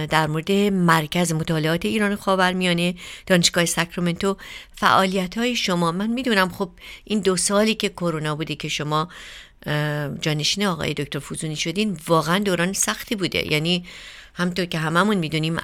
در 0.06 0.26
مورد 0.26 0.52
مرکز 0.72 1.32
مطالعات 1.32 1.84
ایران 1.84 2.16
خاورمیانه 2.16 2.94
دانشگاه 3.26 3.64
ساکرامنتو. 3.64 4.36
فعالیت 4.76 5.38
های 5.38 5.56
شما 5.56 5.92
من 5.92 6.10
می‌دونم 6.10 6.48
خب 6.48 6.70
این 7.04 7.20
دو 7.20 7.36
سالی 7.36 7.74
که 7.74 7.88
کرونا 7.88 8.36
بوده 8.36 8.54
که 8.54 8.68
شما 8.68 9.08
جانشین 10.20 10.66
آقای 10.66 10.94
دکتر 10.94 11.18
فوزونی 11.18 11.56
شدین 11.56 11.98
واقعا 12.06 12.38
دوران 12.38 12.72
سختی 12.72 13.14
بوده. 13.14 13.52
یعنی 13.52 13.84
همطور 14.38 14.64
که 14.64 14.78
هممون 14.78 15.16
می‌دونیم 15.16 15.56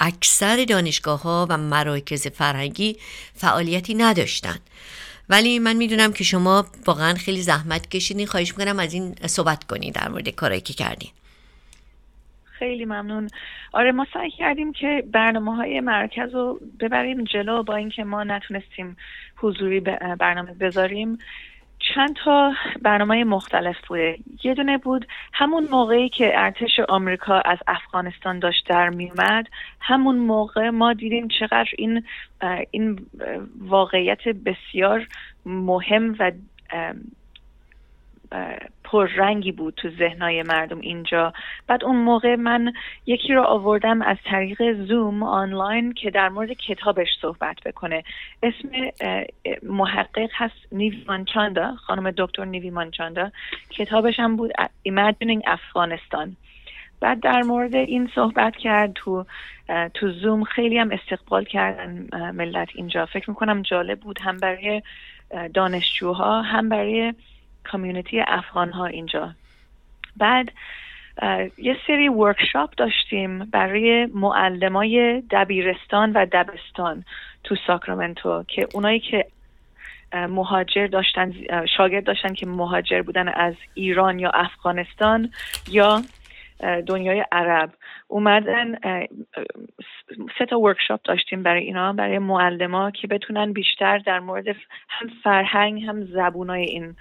اکثر 0.00 0.64
دانشگاه 0.68 1.22
ها 1.22 1.46
و 1.50 1.56
مراکز 1.56 2.26
فرهنگی 2.26 2.96
فعالیتی 3.34 3.94
نداشتن. 3.94 4.56
ولی 5.28 5.58
من 5.58 5.76
می‌دونم 5.76 6.12
که 6.12 6.24
شما 6.24 6.66
واقعا 6.86 7.14
خیلی 7.14 7.42
زحمت 7.42 7.88
کشیدین. 7.88 8.26
خواهش 8.26 8.58
می‌کنم 8.58 8.78
از 8.78 8.94
این 8.94 9.14
صحبت 9.26 9.64
کنید 9.64 9.94
در 9.94 10.08
مورد 10.08 10.28
کارایی 10.28 10.60
که 10.60 10.74
کردین. 10.74 11.10
خیلی 12.44 12.84
ممنون. 12.84 13.30
آره 13.72 13.92
ما 13.92 14.06
سعی 14.14 14.30
کردیم 14.30 14.72
که 14.72 15.04
برنامه 15.12 15.56
های 15.56 15.80
مرکز 15.80 16.34
رو 16.34 16.60
ببریم 16.80 17.24
جلو 17.24 17.62
با 17.62 17.76
اینکه 17.76 18.04
ما 18.04 18.24
نتونستیم 18.24 18.96
حضوری 19.36 19.80
برنامه 20.18 20.52
بذاریم. 20.54 21.18
چند 21.94 22.16
تا 22.24 22.52
برنامه 22.82 23.24
مختلف 23.24 23.76
بوده. 23.88 24.18
یه 24.44 24.54
دونه 24.54 24.78
بود 24.78 25.06
همون 25.32 25.68
موقعی 25.70 26.08
که 26.08 26.32
ارتش 26.34 26.80
آمریکا 26.88 27.40
از 27.40 27.58
افغانستان 27.66 28.38
داشت 28.38 28.68
در 28.68 28.88
میومد 28.88 29.46
همون 29.80 30.16
موقع 30.16 30.70
ما 30.70 30.92
دیدیم 30.92 31.28
چقدر 31.40 31.68
این 31.78 32.04
این 32.70 33.06
واقعیت 33.60 34.28
بسیار 34.28 35.06
مهم 35.46 36.16
و 36.18 36.32
پررنگی 38.84 39.52
بود 39.52 39.74
تو 39.74 39.90
ذهنهای 39.90 40.42
مردم 40.42 40.80
اینجا. 40.80 41.32
بعد 41.66 41.84
اون 41.84 41.96
موقع 41.96 42.36
من 42.36 42.72
یکی 43.06 43.34
رو 43.34 43.42
آوردم 43.42 44.02
از 44.02 44.16
طریق 44.24 44.72
زوم 44.72 45.22
آنلاین 45.22 45.92
که 45.92 46.10
در 46.10 46.28
مورد 46.28 46.52
کتابش 46.52 47.08
صحبت 47.20 47.56
بکنه. 47.66 48.04
اسم 48.42 48.68
محقق 49.62 50.30
هست 50.34 50.54
نیوی 50.72 51.04
مانچاندا 51.08 51.74
خانم 51.74 52.10
دکتر 52.10 52.44
نیوی 52.44 52.70
مانچاندا 52.70 53.30
کتابش 53.70 54.20
هم 54.20 54.36
بود 54.36 54.52
Imagining 54.88 55.40
افغانستان 55.46 56.36
بعد 57.00 57.20
در 57.20 57.42
مورد 57.42 57.74
این 57.74 58.10
صحبت 58.14 58.56
کرد 58.56 58.92
تو 58.94 59.24
تو 59.94 60.10
زوم 60.10 60.44
خیلی 60.44 60.78
هم 60.78 60.90
استقبال 60.90 61.44
کردن 61.44 62.08
ملت 62.34 62.68
اینجا. 62.74 63.06
فکر 63.06 63.30
می‌کنم 63.30 63.62
جالب 63.62 64.00
بود 64.00 64.18
هم 64.20 64.36
برای 64.36 64.82
دانشجوها 65.54 66.42
هم 66.42 66.68
برای 66.68 67.14
کامیونیتی 67.64 68.20
افغان 68.20 68.70
ها 68.70 68.86
اینجا. 68.86 69.34
بعد 70.16 70.52
یه 71.58 71.76
سری 71.86 72.08
ورکشاپ 72.08 72.74
داشتیم 72.76 73.38
برای 73.38 74.06
معلمای 74.06 75.22
دبیرستان 75.30 76.12
و 76.12 76.26
دبستان 76.32 77.04
تو 77.44 77.56
ساکرامنتو 77.66 78.44
که 78.48 78.68
اونایی 78.74 79.00
که 79.00 79.26
مهاجر 80.14 80.86
داشتن 80.86 81.34
شاگرد 81.76 82.04
داشتن 82.04 82.34
که 82.34 82.46
مهاجر 82.46 83.02
بودن 83.02 83.28
از 83.28 83.54
ایران 83.74 84.18
یا 84.18 84.30
افغانستان 84.30 85.30
یا 85.68 86.02
دنیای 86.86 87.24
عرب. 87.32 87.72
اومدن 88.10 88.78
سه 90.38 90.46
تا 90.50 90.60
ورکشاپ 90.60 91.00
داشتیم 91.04 91.42
برای 91.42 91.62
اینا 91.62 91.92
برای 91.92 92.18
معلما 92.18 92.90
که 92.90 93.06
بتونن 93.06 93.52
بیشتر 93.52 93.98
در 93.98 94.20
مورد 94.20 94.48
هم 94.88 95.08
فرهنگ 95.24 95.84
هم 95.84 96.04
زبونای 96.04 96.62
این 96.62 96.96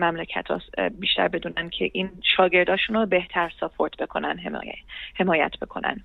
مملکت 0.00 0.50
ها 0.50 0.60
بیشتر 1.00 1.28
بدونن 1.28 1.70
که 1.70 1.90
این 1.92 2.10
شاگرداشون 2.36 2.96
رو 2.96 3.06
بهتر 3.06 3.52
ساپورت 3.60 3.96
بکنن 3.96 4.38
حمایت 5.18 5.52
بکنن. 5.62 6.00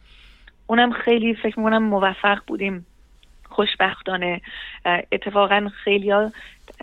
اونم 0.68 0.92
خیلی 0.92 1.36
فکر 1.36 1.60
می‌کنم 1.60 1.84
موفق 1.84 2.40
بودیم. 2.48 2.86
خوشبختانه 3.52 4.42
اتفاقا 5.12 5.70
خیلی 5.84 6.14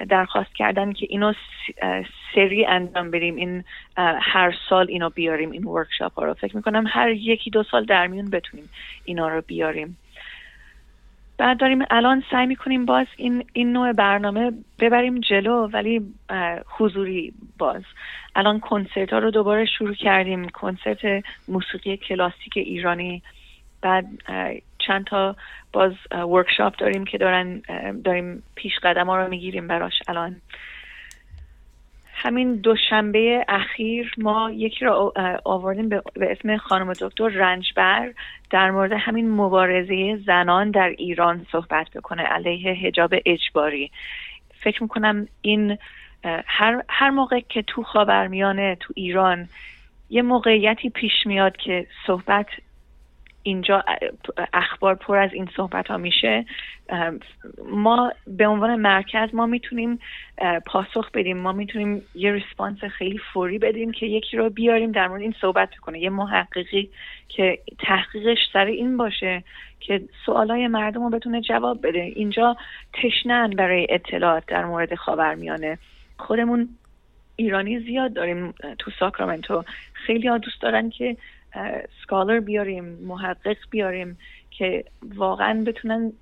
درخواست 0.09 0.54
کردن 0.54 0.92
که 0.92 1.07
اینو 1.11 1.33
سری 2.35 2.66
انجام 2.66 3.11
بدیم 3.11 3.37
این 3.37 3.64
هر 4.20 4.54
سال 4.68 4.87
اینو 4.88 5.11
بیاریم 5.11 5.50
این 5.50 5.64
ورکشاپ 5.64 6.12
ها 6.12 6.24
رو. 6.24 6.35
فکر 6.35 6.57
می‌کنم 6.57 6.85
هر 6.88 7.11
یکی 7.11 7.50
دو 7.50 7.62
سال 7.62 7.85
در 7.85 8.07
میون 8.07 8.31
بتونیم 8.31 8.68
اینا 9.04 9.28
رو 9.28 9.42
بیاریم. 9.46 9.96
بعد 11.38 11.59
داریم 11.59 11.85
الان 11.90 12.24
سعی 12.31 12.46
می‌کنیم 12.46 12.87
باز 12.87 13.07
این, 13.16 13.44
این 13.52 13.72
نوع 13.72 13.92
برنامه 13.92 14.52
ببریم 14.78 15.20
جلو 15.20 15.66
ولی 15.66 16.00
حضوری 16.78 17.33
باز. 17.59 17.83
الان 18.37 18.61
کنسرت 18.61 19.12
ها 19.12 19.18
رو 19.18 19.31
دوباره 19.31 19.66
شروع 19.66 19.94
کردیم. 19.94 20.48
کنسرت 20.48 21.24
موسیقی 21.48 21.96
کلاسیک 21.96 22.57
ایرانی. 22.57 23.22
بعد 23.83 24.07
چند 24.88 25.05
تا 25.05 25.37
باز 25.72 25.92
ورکشاپ 26.12 26.77
داریم 26.77 27.05
که 27.05 27.18
دارن 27.18 27.62
داریم 28.05 28.42
پیش 28.55 28.72
قدم 28.83 29.07
ها 29.07 29.16
رو 29.22 29.29
می‌گیریم 29.29 29.68
براش 29.68 30.03
الان. 30.09 30.37
همین 32.12 32.57
دوشنبه 32.57 33.44
اخیر 33.48 34.14
ما 34.18 34.51
یکی 34.51 34.85
رو 34.85 35.12
آوردیم 35.44 35.88
به 35.88 36.03
اسم 36.14 36.57
خانم 36.57 36.92
دکتر 36.92 37.29
رنجبر 37.29 38.12
در 38.51 38.70
مورد 38.70 38.92
همین 38.92 39.31
مبارزه 39.31 40.16
زنان 40.27 40.70
در 40.70 40.88
ایران 40.88 41.46
صحبت 41.53 41.90
بکنه 41.94 42.22
علیه 42.22 42.72
حجاب 42.72 43.14
اجباری. 43.27 43.90
فکر 44.61 44.83
می‌کنم 44.83 45.29
این 45.42 45.79
هر, 46.46 46.83
هر 46.88 47.11
موقع 47.11 47.40
که 47.40 47.62
تو 47.62 47.83
خاورمیانه 47.83 48.77
تو 48.81 48.92
ایران 48.96 49.48
یه 50.11 50.22
موقعیتی 50.22 50.90
پیش 50.90 51.12
میاد 51.27 51.57
که 51.57 51.87
صحبت 52.07 52.46
اینجا 53.42 53.85
اخبار 54.53 54.94
پر 54.94 55.16
از 55.16 55.33
این 55.33 55.48
صحبت 55.57 55.88
ها 55.88 55.96
میشه 55.96 56.44
ما 57.64 58.12
به 58.27 58.46
عنوان 58.46 58.77
مرکز 58.77 59.35
ما 59.35 59.46
می‌تونیم 59.46 59.98
پاسخ 60.66 61.11
بدیم. 61.11 61.38
ما 61.38 61.53
می‌تونیم 61.53 62.03
یه 62.14 62.33
ریسپانس 62.33 62.85
خیلی 62.85 63.20
فوری 63.33 63.59
بدیم 63.59 63.92
که 63.92 64.07
یکی 64.07 64.37
رو 64.37 64.51
بیاریم 64.51 64.92
در 64.92 65.09
مورد 65.09 65.22
این 65.22 65.35
صحبت 65.40 65.74
کنه 65.74 65.98
یه 65.98 66.11
محققی 66.11 66.90
که 67.29 67.59
تحقیقش 67.79 68.38
سر 68.53 68.64
این 68.64 68.96
باشه 68.96 69.44
که 69.81 70.01
سوالای 70.27 70.66
مردم 70.66 71.03
رو 71.03 71.11
بتونه 71.11 71.40
جواب 71.40 71.87
بده. 71.87 72.12
اینجا 72.16 72.57
تشنن 72.92 73.51
برای 73.51 73.87
اطلاعات 73.90 74.46
در 74.46 74.64
مورد 74.64 74.94
خاورمیانه. 74.94 75.79
خودمون 76.18 76.68
ایرانی 77.37 77.81
زیاد 77.81 78.12
داریم. 78.12 78.55
تو 78.79 78.90
ساکرامنتو 78.98 79.64
خیلی 79.92 80.29
ها 80.29 80.38
دوست 80.38 80.62
دارن 80.62 80.90
که 80.90 81.16
سکالر 82.02 82.40
بیاریم 82.40 82.84
محقق 82.84 83.56
بیاریم 83.70 84.18
که 84.50 84.84
واقعا 85.14 85.64
بتونن 85.66 86.12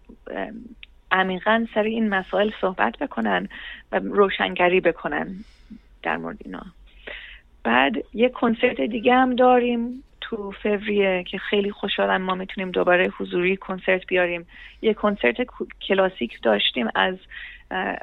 عمیقا 1.10 1.66
سر 1.74 1.82
این 1.82 2.08
مسائل 2.08 2.50
صحبت 2.60 2.98
بکنن 2.98 3.48
و 3.92 3.98
روشنگری 3.98 4.80
بکنن 4.80 5.34
در 6.02 6.16
مورد 6.16 6.38
اینا. 6.44 6.62
بعد 7.64 7.94
یه 8.14 8.28
کنسرت 8.28 8.80
دیگه 8.80 9.14
هم 9.14 9.34
داریم 9.34 10.02
تو 10.20 10.52
فوریه 10.62 11.24
که 11.24 11.38
خیلی 11.38 11.70
خوشحالم 11.70 12.22
ما 12.22 12.34
می‌تونیم 12.34 12.70
دوباره 12.70 13.08
حضوری 13.18 13.56
کنسرت 13.56 14.06
بیاریم. 14.06 14.46
یه 14.82 14.94
کنسرت 14.94 15.36
کلاسیک 15.88 16.42
داشتیم 16.42 16.88
از 16.94 17.16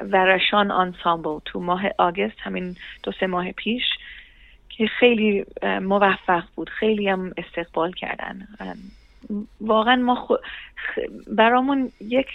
ورشان 0.00 0.70
آنسامبل 0.70 1.38
تو 1.44 1.60
ماه 1.60 1.82
آگست 1.98 2.36
همین 2.38 2.76
دو 3.02 3.12
سه 3.20 3.26
ماه 3.26 3.52
پیش. 3.52 3.82
که 4.76 4.86
خیلی 4.86 5.44
موفق 5.62 6.44
بود. 6.54 6.70
خیلی 6.70 7.08
هم 7.08 7.32
استقبال 7.36 7.92
کردن. 7.92 8.48
واقعا 9.60 9.96
ما 9.96 10.14
خو... 10.14 10.34
برامون 11.26 11.92
یک 12.00 12.26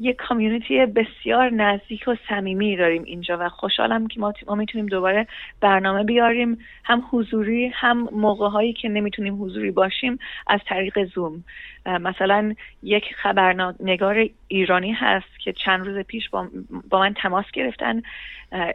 یک 0.00 0.16
کامیونیتی 0.16 0.86
بسیار 0.86 1.50
نزدیک 1.50 2.08
و 2.08 2.14
صمیمی 2.28 2.76
داریم 2.76 3.02
اینجا 3.02 3.38
و 3.40 3.48
خوشحالم 3.48 4.06
که 4.06 4.20
ما, 4.20 4.32
ما 4.46 4.54
می‌تونیم 4.54 4.86
دوباره 4.86 5.26
برنامه 5.60 6.04
بیاریم. 6.04 6.58
هم 6.84 7.04
حضوری 7.10 7.66
هم 7.74 8.08
موقع 8.12 8.48
هایی 8.48 8.72
که 8.72 8.88
نمی‌تونیم 8.88 9.42
حضوری 9.42 9.70
باشیم 9.70 10.18
از 10.46 10.60
طریق 10.66 11.04
زوم. 11.04 11.44
مثلا 11.86 12.54
یک 12.82 13.04
خبرنگار 13.14 14.26
ایرانی 14.48 14.92
هست 14.92 15.40
که 15.44 15.52
چند 15.52 15.86
روز 15.86 15.98
پیش 15.98 16.30
با, 16.30 16.48
با 16.90 16.98
من 16.98 17.14
تماس 17.14 17.46
گرفتن. 17.52 18.02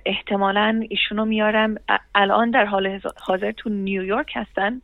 احتمالا 0.05 0.83
ایشونو 0.89 1.25
میارم. 1.25 1.75
الان 2.15 2.51
در 2.51 2.65
حال 2.65 2.99
حاضر 3.21 3.51
تو 3.51 3.69
نیویورک 3.69 4.31
هستن. 4.35 4.81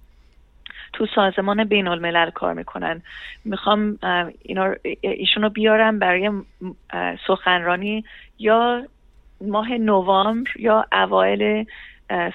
تو 0.97 1.05
سازمان 1.15 1.63
بین 1.63 1.87
الملل 1.87 2.29
کار 2.29 2.53
می‌کنن. 2.53 3.01
می‌خوام 3.45 3.99
اینا 4.41 4.73
ایشونو 5.01 5.49
بیارم 5.49 5.99
برای 5.99 6.31
سخنرانی 7.27 8.03
یا 8.39 8.87
ماه 9.41 9.71
نوامبر 9.71 10.51
یا 10.55 10.85
اوایل 10.91 11.65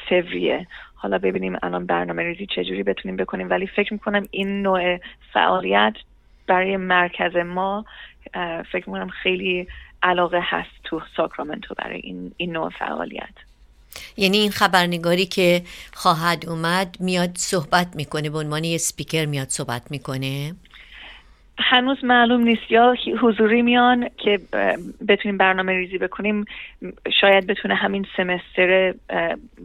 فوریه. 0.09 0.66
حالا 0.94 1.18
ببینیم 1.18 1.57
الان 1.62 1.87
برنامه 1.87 2.22
ریزی 2.22 2.46
چجوری 2.46 2.83
بتونیم 2.83 3.16
بکنیم. 3.16 3.51
ولی 3.51 3.66
فکر 3.66 3.92
می‌کنم 3.92 4.22
این 4.31 4.62
نوع 4.62 4.98
فعالیت 5.33 5.94
برای 6.46 6.77
مرکز 6.77 7.37
ما 7.37 7.85
فکر 8.72 8.90
می‌کنم 8.90 9.09
خیلی 9.09 9.68
علاقه 10.03 10.40
هست 10.42 10.70
تو 10.85 11.01
ساکرامنتو 11.16 11.75
برای 11.79 12.01
این, 12.05 12.33
این 12.37 12.53
نوع 12.53 12.70
فعالیت. 12.70 13.35
یعنی 14.17 14.39
این 14.39 14.51
خبرنگاری 14.51 15.27
که 15.27 15.63
خواهد 15.93 16.49
اومد 16.49 16.97
میاد 17.01 17.31
صحبت 17.35 17.97
می‌کنه 17.97 18.31
به 18.31 18.39
عنوان 18.39 18.65
یه 18.65 18.79
سپیکر 18.79 19.27
میاد 19.27 19.49
صحبت 19.49 19.83
می‌کنه. 19.91 20.55
هنوز 21.59 21.97
معلوم 22.03 22.41
نیست. 22.41 22.71
یا 22.71 22.95
حضوری 23.21 23.63
میان 23.63 24.09
که 24.17 24.41
بتونیم 25.09 25.39
برنامه 25.39 25.73
ریزی 25.73 25.99
بکنیم 25.99 26.45
شاید 27.21 27.47
بتونه 27.47 27.75
همین 27.75 28.07
سمستر 28.17 28.95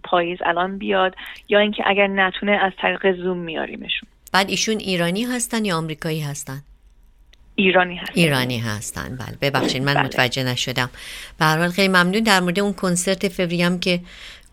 پاییز 0.03 0.37
الان 0.45 0.77
بیاد 0.77 1.15
یا 1.49 1.59
اینکه 1.59 1.83
اگر 1.85 2.07
نتونه 2.07 2.51
از 2.51 2.71
طریق 2.81 3.15
زوم 3.15 3.37
میاریمشون. 3.37 4.09
بعد 4.33 4.49
ایشون 4.49 4.77
ایرانی 4.77 5.23
هستن 5.23 5.65
یا 5.65 5.77
آمریکایی 5.77 6.21
هستن؟ 6.21 6.61
ایرانی 7.59 7.95
هستن. 7.95 8.13
ایرانی 8.15 8.59
هستن. 8.59 9.15
بله 9.15 9.37
ببخشید 9.41 9.83
من 9.83 9.93
بله. 9.93 10.03
متوجه 10.03 10.43
نشدم. 10.43 10.89
به 11.39 11.45
هر 11.45 11.57
حال 11.57 11.69
خیلی 11.69 11.87
ممنون. 11.87 12.23
در 12.23 12.39
مورد 12.39 12.59
اون 12.59 12.73
کنسرت 12.73 13.27
فوریه 13.27 13.65
هم 13.65 13.79
که 13.79 14.01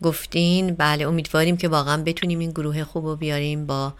گفتین 0.03 0.75
بله 0.75 1.09
امیدواریم 1.09 1.57
که 1.57 1.69
واقعا 1.69 2.03
بتونیم 2.03 2.39
این 2.39 2.51
گروه 2.51 2.85
خوب 2.85 3.07
رو 3.07 3.17
بیاریم 3.17 3.67
با 3.67 3.95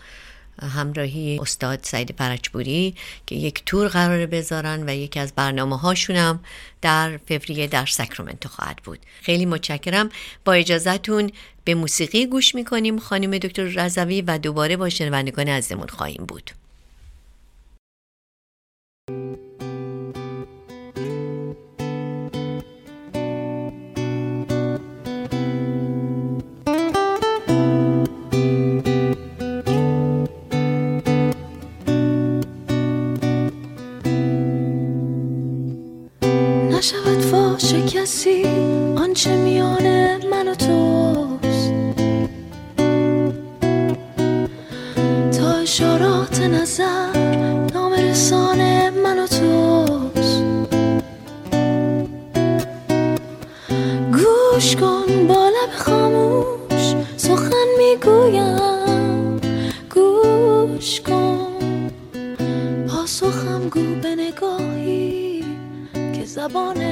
همراهی 0.63 1.39
استاد 1.43 1.79
سعید 1.83 2.15
فرجبوری 2.19 2.95
که 3.27 3.35
یک 3.35 3.63
تور 3.67 3.89
قرار 3.89 4.27
بذارن 4.27 4.85
و 4.89 4.95
یکی 4.95 5.21
از 5.21 5.33
برنامه 5.37 5.79
هاشون 5.79 6.17
هم 6.17 6.41
در 6.83 7.17
فوریه 7.29 7.67
در 7.67 7.87
ساکرامنتو 7.87 8.49
خواهد 8.49 8.77
بود. 8.85 8.99
خیلی 9.23 9.47
متشکرم. 9.47 10.09
با 10.45 10.53
اجازهتون 10.53 11.31
به 11.65 11.75
موسیقی 11.75 12.27
گوش 12.27 12.55
می‌کنیم 12.55 12.99
خانم 12.99 13.39
دکتر 13.39 13.63
رضوی 13.63 14.23
و 14.23 14.39
دوباره 14.39 14.77
با 14.77 14.89
شنوندگان 14.89 15.49
عزیزمون 15.49 15.87
خواهیم 15.87 16.25
بود. 16.29 16.51
نشود 36.71 37.21
فاش 37.21 37.75
کسی 37.75 38.45
آنچه 38.97 39.37
میان 39.37 39.87
من 40.31 40.49
و 40.49 40.55
توست. 40.55 41.73
تا 45.39 45.53
اشارات 45.53 46.41
نظر 46.41 47.17
نامرسان 47.75 48.59
من 48.59 48.94
و 48.94 48.94
توست 49.27 50.43
گوش 54.13 54.77
کن 54.77 55.27
با 55.29 55.49
لب 55.49 55.73
خاموش 55.77 56.95
سخن 57.17 57.69
می‌گویم. 57.79 59.41
گوش 59.95 61.01
کن. 61.01 61.91
پاسخم 62.89 63.69
گو 63.69 64.01
به 64.03 64.15
نگاهی 64.15 65.45
زبان 66.25 66.84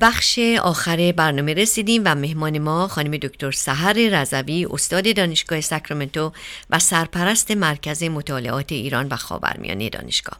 بخش 0.00 0.38
آخر 0.62 1.12
برنامه 1.16 1.54
رسیدیم 1.54 2.02
و 2.04 2.14
مهمان 2.14 2.58
ما 2.58 2.88
خانم 2.88 3.16
دکتر 3.16 3.50
سحر 3.50 3.92
رضوی 3.92 4.66
استاد 4.70 5.16
دانشگاه 5.16 5.60
ساکرامنتو 5.60 6.32
و 6.70 6.78
سرپرست 6.78 7.50
مرکز 7.50 8.02
مطالعات 8.02 8.72
ایران 8.72 9.08
و 9.08 9.16
خاورمیانه 9.16 9.88
دانشگاه. 9.88 10.38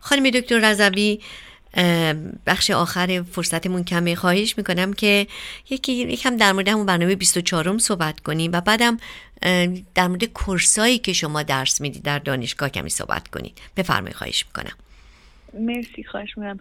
خانم 0.00 0.30
دکتر 0.30 0.70
رضوی 0.70 1.20
بخش 2.46 2.70
آخر 2.70 3.24
فرصتمون 3.32 3.84
کمه. 3.84 4.14
خواهش 4.14 4.58
می‌کنم 4.58 4.92
که 4.92 5.26
یکی 5.70 5.92
یکم 5.92 6.36
در 6.36 6.52
مورد 6.52 6.68
همون 6.68 6.86
برنامه 6.86 7.14
24 7.14 7.78
صحبت 7.78 8.20
کنیم 8.20 8.50
و 8.54 8.60
بعدم 8.60 8.98
در 9.94 10.08
مورد 10.08 10.24
کورسایی 10.24 10.98
که 10.98 11.12
شما 11.12 11.42
درس 11.42 11.80
می‌دید 11.80 12.02
در 12.02 12.18
دانشگاه 12.18 12.68
کمی 12.68 12.90
صحبت 12.90 13.28
کنید. 13.28 13.58
بفرمایید 13.76 14.16
خواهش 14.16 14.44
می‌کنم. 14.46 14.76
مرسی 15.60 16.04
خواهش 16.04 16.38
می‌کنم. 16.38 16.58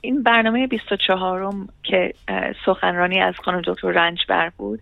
این 0.00 0.22
برنامه 0.22 0.66
24 0.66 1.54
که 1.82 2.14
سخنرانی 2.66 3.20
از 3.20 3.34
خانم 3.44 3.62
دکتر 3.64 3.90
رنجبر 3.90 4.50
بود 4.56 4.80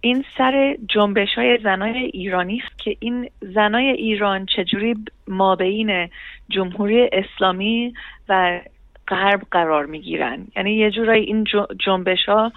این 0.00 0.24
سر 0.38 0.76
جنبش 0.88 1.34
های 1.34 1.58
زنای 1.62 1.98
ایرانی 1.98 2.62
است 2.66 2.78
که 2.78 2.96
این 3.00 3.30
زنای 3.40 3.88
ایران 3.88 4.46
چجوری 4.46 4.94
مابین 5.28 6.08
جمهوری 6.48 7.10
اسلامی 7.12 7.94
و 8.28 8.60
غرب 9.08 9.42
قرار 9.50 9.86
می‌گیرن؟ 9.86 10.46
یعنی 10.56 10.74
یه 10.74 10.90
جورایی 10.90 11.24
این 11.24 11.44
جنبش 11.78 12.28
ها 12.28 12.52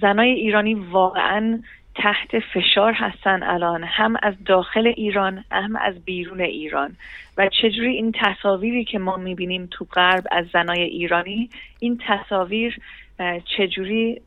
زنای 0.00 0.30
ایرانی 0.30 0.74
واقعا 0.74 1.62
تحت 1.98 2.38
فشار 2.54 2.92
هستن 2.92 3.42
الان 3.42 3.84
هم 3.84 4.16
از 4.22 4.34
داخل 4.46 4.86
ایران 4.86 5.44
هم 5.50 5.76
از 5.76 6.04
بیرون 6.04 6.40
ایران. 6.40 6.96
و 7.36 7.48
چجوری 7.48 7.94
این 7.94 8.12
تصاویری 8.12 8.84
که 8.84 8.98
ما 8.98 9.16
می‌بینیم 9.16 9.68
تو 9.70 9.84
غرب 9.84 10.24
از 10.30 10.46
زنای 10.52 10.82
ایرانی 10.82 11.50
این 11.78 12.00
تصاویر 12.08 12.78
چجوری 13.56 14.20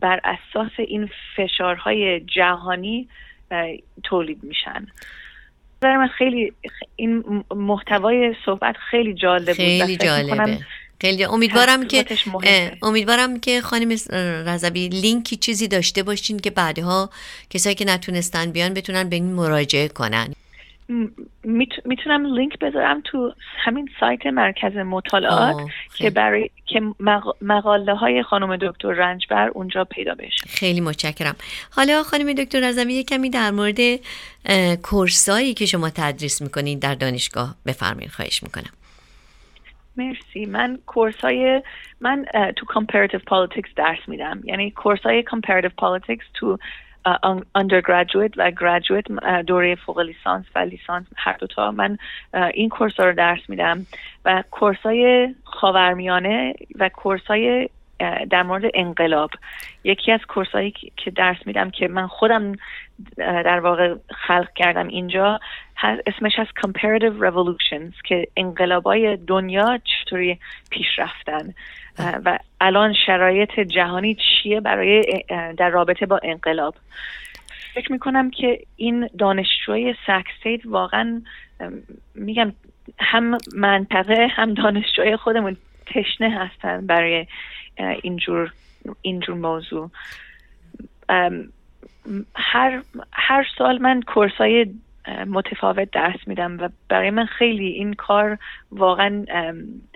بر 0.00 0.20
اساس 0.24 0.72
این 0.78 1.10
فشارهای 1.36 2.20
جهانی 2.20 3.08
تولید 4.02 4.44
میشن؟ 4.44 4.86
من 5.82 6.08
خیلی 6.08 6.52
این 6.96 7.44
محتوای 7.50 8.34
صحبت 8.44 8.76
خیلی 8.90 9.14
جالب 9.14 9.52
خیلی 9.52 9.96
بود 9.96 10.06
جالبه. 10.06 10.58
خیلی 11.02 11.24
امیدوارم 11.24 11.86
که 11.86 12.04
امیدوارم 12.82 13.40
که 13.40 13.60
خانم 13.60 13.90
رضوی 14.46 14.88
لینکی 14.88 15.36
چیزی 15.36 15.68
داشته 15.68 16.02
باشین 16.02 16.38
که 16.38 16.50
بعدها 16.50 17.10
کسایی 17.50 17.74
که 17.74 17.84
نتونستن 17.84 18.50
بیان 18.50 18.74
بتونن 18.74 19.08
به 19.08 19.16
این 19.16 19.32
مراجعه 19.32 19.88
کنن. 19.88 20.32
می‌تونم 21.84 22.34
لینک 22.34 22.58
بذارم 22.58 23.02
تو 23.04 23.34
همین 23.64 23.88
سایت 24.00 24.26
مرکز 24.26 24.76
مطالعات 24.76 25.56
که. 25.94 26.10
برای 26.10 26.50
که 26.66 26.80
مق- 27.00 27.36
مقاله 27.40 27.94
های 27.94 28.22
خانم 28.22 28.56
دکتر 28.56 28.88
رنجبر 28.88 29.48
اونجا 29.48 29.84
پیدا 29.84 30.14
بشه. 30.14 30.48
خیلی 30.48 30.80
متشکرم. 30.80 31.36
حالا 31.70 32.02
خانم 32.02 32.32
دکتر 32.32 32.86
یک 32.88 33.08
کمی 33.08 33.30
در 33.30 33.50
مورد 33.50 34.00
کورسایی 34.82 35.54
که 35.54 35.66
شما 35.66 35.90
تدریس 35.90 36.42
می‌کنین 36.42 36.78
در 36.78 36.94
دانشگاه 36.94 37.54
بفرمایید 37.66 38.10
خواهش 38.10 38.42
می‌کنم. 38.42 38.72
مرسی. 39.96 40.46
من 40.46 40.78
کورس 40.86 41.20
های 41.20 41.62
من 42.00 42.24
تو 42.56 42.66
comparative 42.66 43.22
politics 43.30 43.74
درس 43.76 44.08
میدم. 44.08 44.40
یعنی 44.44 44.70
کورس 44.70 45.00
های 45.00 45.24
comparative 45.30 45.72
تو 46.34 46.58
undergraduate 47.58 48.34
و 48.36 48.50
graduate 48.50 49.42
دوره 49.46 49.74
فوق 49.74 50.00
لیسانس 50.00 50.46
و 50.54 50.58
لیسانس 50.58 51.06
هر 51.16 51.32
دوتا 51.32 51.70
من 51.70 51.98
این 52.54 52.68
کورس 52.68 53.00
ها 53.00 53.06
رو 53.06 53.12
درس 53.12 53.40
میدم 53.48 53.86
و 54.24 54.44
کورس 54.50 54.78
های 54.78 55.34
خاورمیانه 55.44 56.54
و 56.78 56.88
کورس 56.88 57.26
های 57.26 57.68
در 58.30 58.42
مورد 58.42 58.64
انقلاب. 58.74 59.30
یکی 59.84 60.12
از 60.12 60.20
کورس 60.28 60.48
هایی 60.48 60.74
که 60.96 61.10
درس 61.10 61.36
میدم 61.46 61.70
که 61.70 61.88
من 61.88 62.06
خودم 62.06 62.52
در 63.16 63.60
واقع 63.60 63.94
خلق 64.26 64.52
کردم 64.54 64.88
اینجا 64.88 65.40
اسمش 66.06 66.32
از 66.38 66.46
comparative 66.46 67.22
revolutions 67.22 68.02
که 68.04 68.28
انقلابای 68.36 69.16
دنیا 69.16 69.80
چطوری 69.84 70.38
پیش 70.70 70.86
رفتن. 70.98 71.54
و 72.24 72.38
الان 72.60 72.94
شرایط 73.06 73.60
جهانی 73.60 74.14
چیه 74.14 74.60
برای 74.60 75.24
در 75.56 75.68
رابطه 75.68 76.06
با 76.06 76.20
انقلاب؟ 76.22 76.74
فکر 77.74 77.92
می‌کنم 77.92 78.30
که 78.30 78.60
این 78.76 79.08
دانشجوی 79.18 79.94
سکستیت 80.06 80.60
واقعا 80.64 81.22
میگم 82.14 82.52
هم 82.98 83.38
منطقه 83.56 84.26
هم 84.30 84.54
دانشجوی 84.54 85.16
خودمون 85.16 85.56
تشنه 85.86 86.30
هستن 86.38 86.86
برای 86.86 87.26
اینجور 88.02 88.52
اینجور 89.02 89.36
موضوع. 89.36 89.90
هر 92.34 92.82
هر 93.12 93.46
سال 93.58 93.82
من 93.82 94.02
کورس 94.02 94.32
های 94.32 94.66
متفاوت 95.26 95.90
درس 95.90 96.18
میدم 96.26 96.58
و 96.60 96.68
برای 96.88 97.10
من 97.10 97.26
خیلی 97.26 97.66
این 97.66 97.92
کار 97.94 98.38
واقعا 98.72 99.24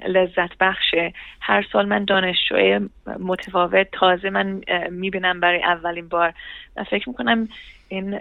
لذت 0.09 0.59
بخشه. 0.61 1.13
هر 1.41 1.67
سال 1.73 1.89
من 1.89 2.05
دانشجوی 2.05 2.81
متفاوت 3.21 3.89
تازه 3.93 4.31
من 4.31 4.61
می‌بینم 4.91 5.41
برای 5.41 5.63
اولین 5.63 6.09
بار 6.09 6.35
و 6.77 6.85
فکر 6.85 7.09
می‌کنم 7.09 7.49
این 7.89 8.21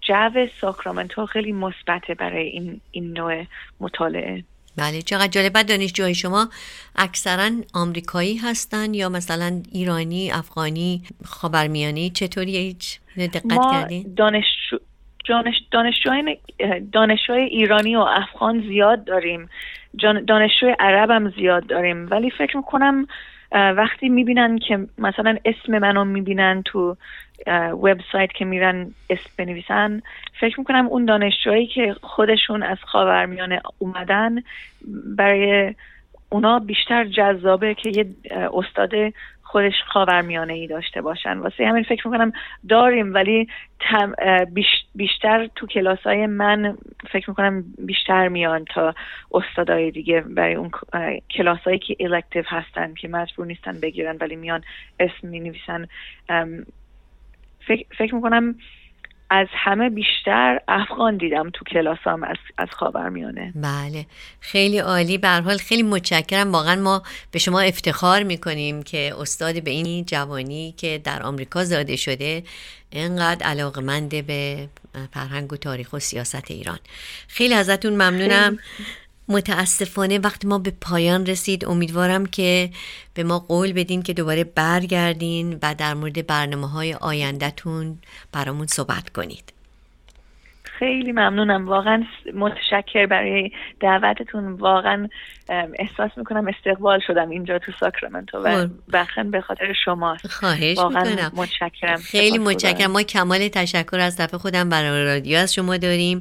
جو 0.00 0.46
ساکرامنتو 0.60 1.26
خیلی 1.26 1.52
مثبته 1.52 2.14
برای 2.14 2.46
این 2.46 2.80
این 2.90 3.12
نوع 3.12 3.44
مطالعه. 3.80 4.44
بله 4.78 5.02
چقدر 5.02 5.26
جالب. 5.26 5.62
دانشجوهای 5.62 6.14
شما 6.14 6.48
اکثرا 6.96 7.50
آمریکایی 7.74 8.36
هستن 8.36 8.94
یا 8.94 9.08
مثلا 9.08 9.62
ایرانی 9.72 10.30
افغانی 10.30 11.02
خاورمیانه 11.24 12.10
چطوری 12.10 12.56
هیچ 12.56 13.00
دقت 13.16 13.52
ما 13.52 13.72
کردین؟ 13.72 14.14
دانشجو 14.16 14.78
دانش 15.28 15.54
دانشجوهای 15.70 16.38
دانشجوهای 16.92 17.42
ایرانی 17.42 17.96
و 17.96 18.00
افغان 18.00 18.60
زیاد 18.68 19.04
داریم. 19.04 19.48
دانشجوی 20.28 20.74
عرب 20.78 21.10
هم 21.10 21.30
زیاد 21.30 21.66
داریم. 21.66 22.10
ولی 22.10 22.30
فکر 22.30 22.56
می‌کنم 22.56 23.06
وقتی 23.52 24.08
می‌بینن 24.08 24.58
که 24.58 24.86
مثلا 24.98 25.36
اسم 25.44 25.78
منو 25.78 26.04
می‌بینن 26.04 26.62
تو 26.64 26.96
وبسایت 27.72 28.32
که 28.32 28.44
میرن 28.44 28.94
اسم 29.10 29.30
بنویسن 29.36 30.02
فکر 30.40 30.60
می‌کنم 30.60 30.86
اون 30.86 31.04
دانشجوهایی 31.04 31.66
که 31.66 31.94
خودشون 32.02 32.62
از 32.62 32.78
خاورمیانه 32.82 33.60
اومدن 33.78 34.42
برای 35.16 35.74
اونا 36.30 36.58
بیشتر 36.58 37.04
جذابه 37.04 37.74
که 37.74 37.90
یه 37.90 38.06
استاد 38.52 38.90
خودش 39.50 39.74
خاورمیانه 39.86 40.52
ای 40.52 40.66
داشته 40.66 41.00
باشن. 41.00 41.38
واسه 41.38 41.66
همین 41.66 41.82
فکر 41.82 42.08
می‌کنم 42.08 42.32
داریم 42.68 43.14
ولی 43.14 43.48
بیشتر 44.94 45.48
تو 45.56 45.66
کلاس 45.66 45.98
های 45.98 46.26
من 46.26 46.78
فکر 47.12 47.30
می‌کنم 47.30 47.64
بیشتر 47.78 48.28
میان 48.28 48.64
تا 48.64 48.94
استادای 49.32 49.90
دیگه 49.90 50.20
برای 50.20 50.54
اون 50.54 50.70
کلاس 51.30 51.58
هایی 51.58 51.78
که 51.78 51.96
الکتیو 52.00 52.44
هستن 52.46 52.94
که 52.94 53.08
مجبور 53.08 53.46
نیستن 53.46 53.80
بگیرن 53.80 54.16
ولی 54.20 54.36
میان 54.36 54.64
اسم 55.00 55.28
می 55.28 55.40
نویسن 55.40 55.86
فکر, 57.66 57.84
فکر 57.98 58.14
می‌کنم 58.14 58.54
از 59.30 59.46
همه 59.52 59.90
بیشتر 59.90 60.60
افغان 60.68 61.16
دیدم 61.16 61.50
تو 61.50 61.64
کلاسام 61.64 62.22
از 62.22 62.36
از 62.58 62.68
خاورمیانه. 62.70 63.52
بله. 63.54 64.06
خیلی 64.40 64.78
عالی. 64.78 65.18
به 65.18 65.28
حال 65.28 65.56
خیلی 65.56 65.82
متشکرم. 65.82 66.52
واقعا 66.52 66.76
ما 66.76 67.02
به 67.30 67.38
شما 67.38 67.60
افتخار 67.60 68.22
می‌کنیم 68.22 68.82
که 68.82 69.14
استاد 69.18 69.62
به 69.62 69.70
این 69.70 70.04
جوانی 70.04 70.74
که 70.76 71.00
در 71.04 71.22
آمریکا 71.22 71.64
زاده 71.64 71.96
شده 71.96 72.42
اینقدر 72.90 73.46
علاقمند 73.46 74.26
به 74.26 74.68
فرهنگ 75.12 75.52
و 75.52 75.56
تاریخ 75.56 75.92
و 75.92 75.98
سیاست 75.98 76.50
ایران. 76.50 76.78
خیلی 77.28 77.54
ازتون 77.54 77.92
ممنونم. 77.92 78.58
متاسفانه 79.28 80.18
وقتی 80.18 80.46
ما 80.46 80.58
به 80.58 80.72
پایان 80.80 81.26
رسید 81.26 81.64
امیدوارم 81.64 82.26
که 82.26 82.70
به 83.14 83.22
ما 83.22 83.38
قول 83.38 83.72
بدین 83.72 84.02
که 84.02 84.12
دوباره 84.12 84.44
برگردین 84.44 85.58
و 85.62 85.74
در 85.78 85.94
مورد 85.94 86.26
برنامه 86.26 86.70
های 86.70 86.94
آیندهتون 86.94 87.98
برامون 88.32 88.66
صحبت 88.66 89.10
کنید. 89.10 89.52
خیلی 90.78 91.12
ممنونم. 91.12 91.68
واقعا 91.68 92.04
متشکر 92.34 93.06
برای 93.06 93.50
دعوتتون. 93.80 94.52
واقعا 94.52 95.08
احساس 95.78 96.10
می‌کنم 96.16 96.48
استقبال 96.48 97.00
شدم 97.06 97.30
اینجا 97.30 97.58
تو 97.58 97.72
ساکرامنتو 97.80 98.38
و 98.38 98.42
قرب. 98.42 98.70
واقعا 98.92 99.24
به 99.24 99.40
خاطر 99.40 99.72
شماست. 99.84 100.26
خواهش 100.26 100.78
واقعا 100.78 101.04
می‌کنم. 101.04 101.32
متشکرم. 101.34 101.96
خیلی. 101.96 102.38
متشکرم. 102.38 102.90
ما 102.90 103.02
کمال 103.02 103.48
تشکر 103.48 103.98
از 103.98 104.16
طرف 104.16 104.34
خودم 104.34 104.68
برای 104.68 105.04
رادیو 105.04 105.38
از 105.38 105.54
شما 105.54 105.76
داریم. 105.76 106.20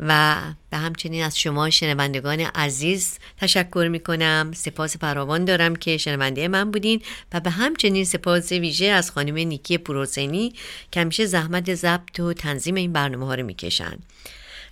و 0.00 0.36
به 0.70 0.76
همچنین 0.76 1.24
از 1.24 1.38
شما 1.38 1.70
شنوندگان 1.70 2.40
عزیز 2.40 3.18
تشکر 3.36 3.88
می‌کنم. 3.90 4.50
سپاس 4.54 4.96
فراوان 4.96 5.44
دارم 5.44 5.76
که 5.76 5.96
شنونده 5.96 6.48
من 6.48 6.70
بودین 6.70 7.02
و 7.32 7.40
به 7.40 7.50
همچنین 7.50 8.04
سپاس 8.04 8.52
ویژه 8.52 8.86
از 8.86 9.10
خانم 9.10 9.34
نیکی 9.34 9.78
پروسینی 9.78 10.52
که 10.90 11.00
همیشه 11.00 11.26
زحمت 11.26 11.74
ضبط 11.74 12.20
و 12.20 12.32
تنظیم 12.32 12.74
این 12.74 12.92
برنامه 12.92 13.26
ها 13.26 13.34
رو 13.34 13.46
می‌کشن. 13.46 13.98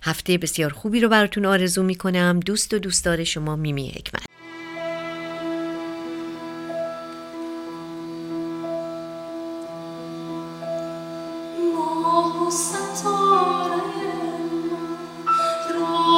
هفته 0.01 0.37
بسیار 0.37 0.73
خوبی 0.73 0.99
رو 0.99 1.09
براتون 1.09 1.45
آرزو 1.45 1.83
می‌کنم. 1.83 2.39
دوست 2.39 2.73
و 2.73 2.79
دوستدار 2.79 3.23
شما 3.23 3.55
میمی 3.55 3.89
حکمت. 3.89 4.25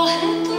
راه 0.02 0.51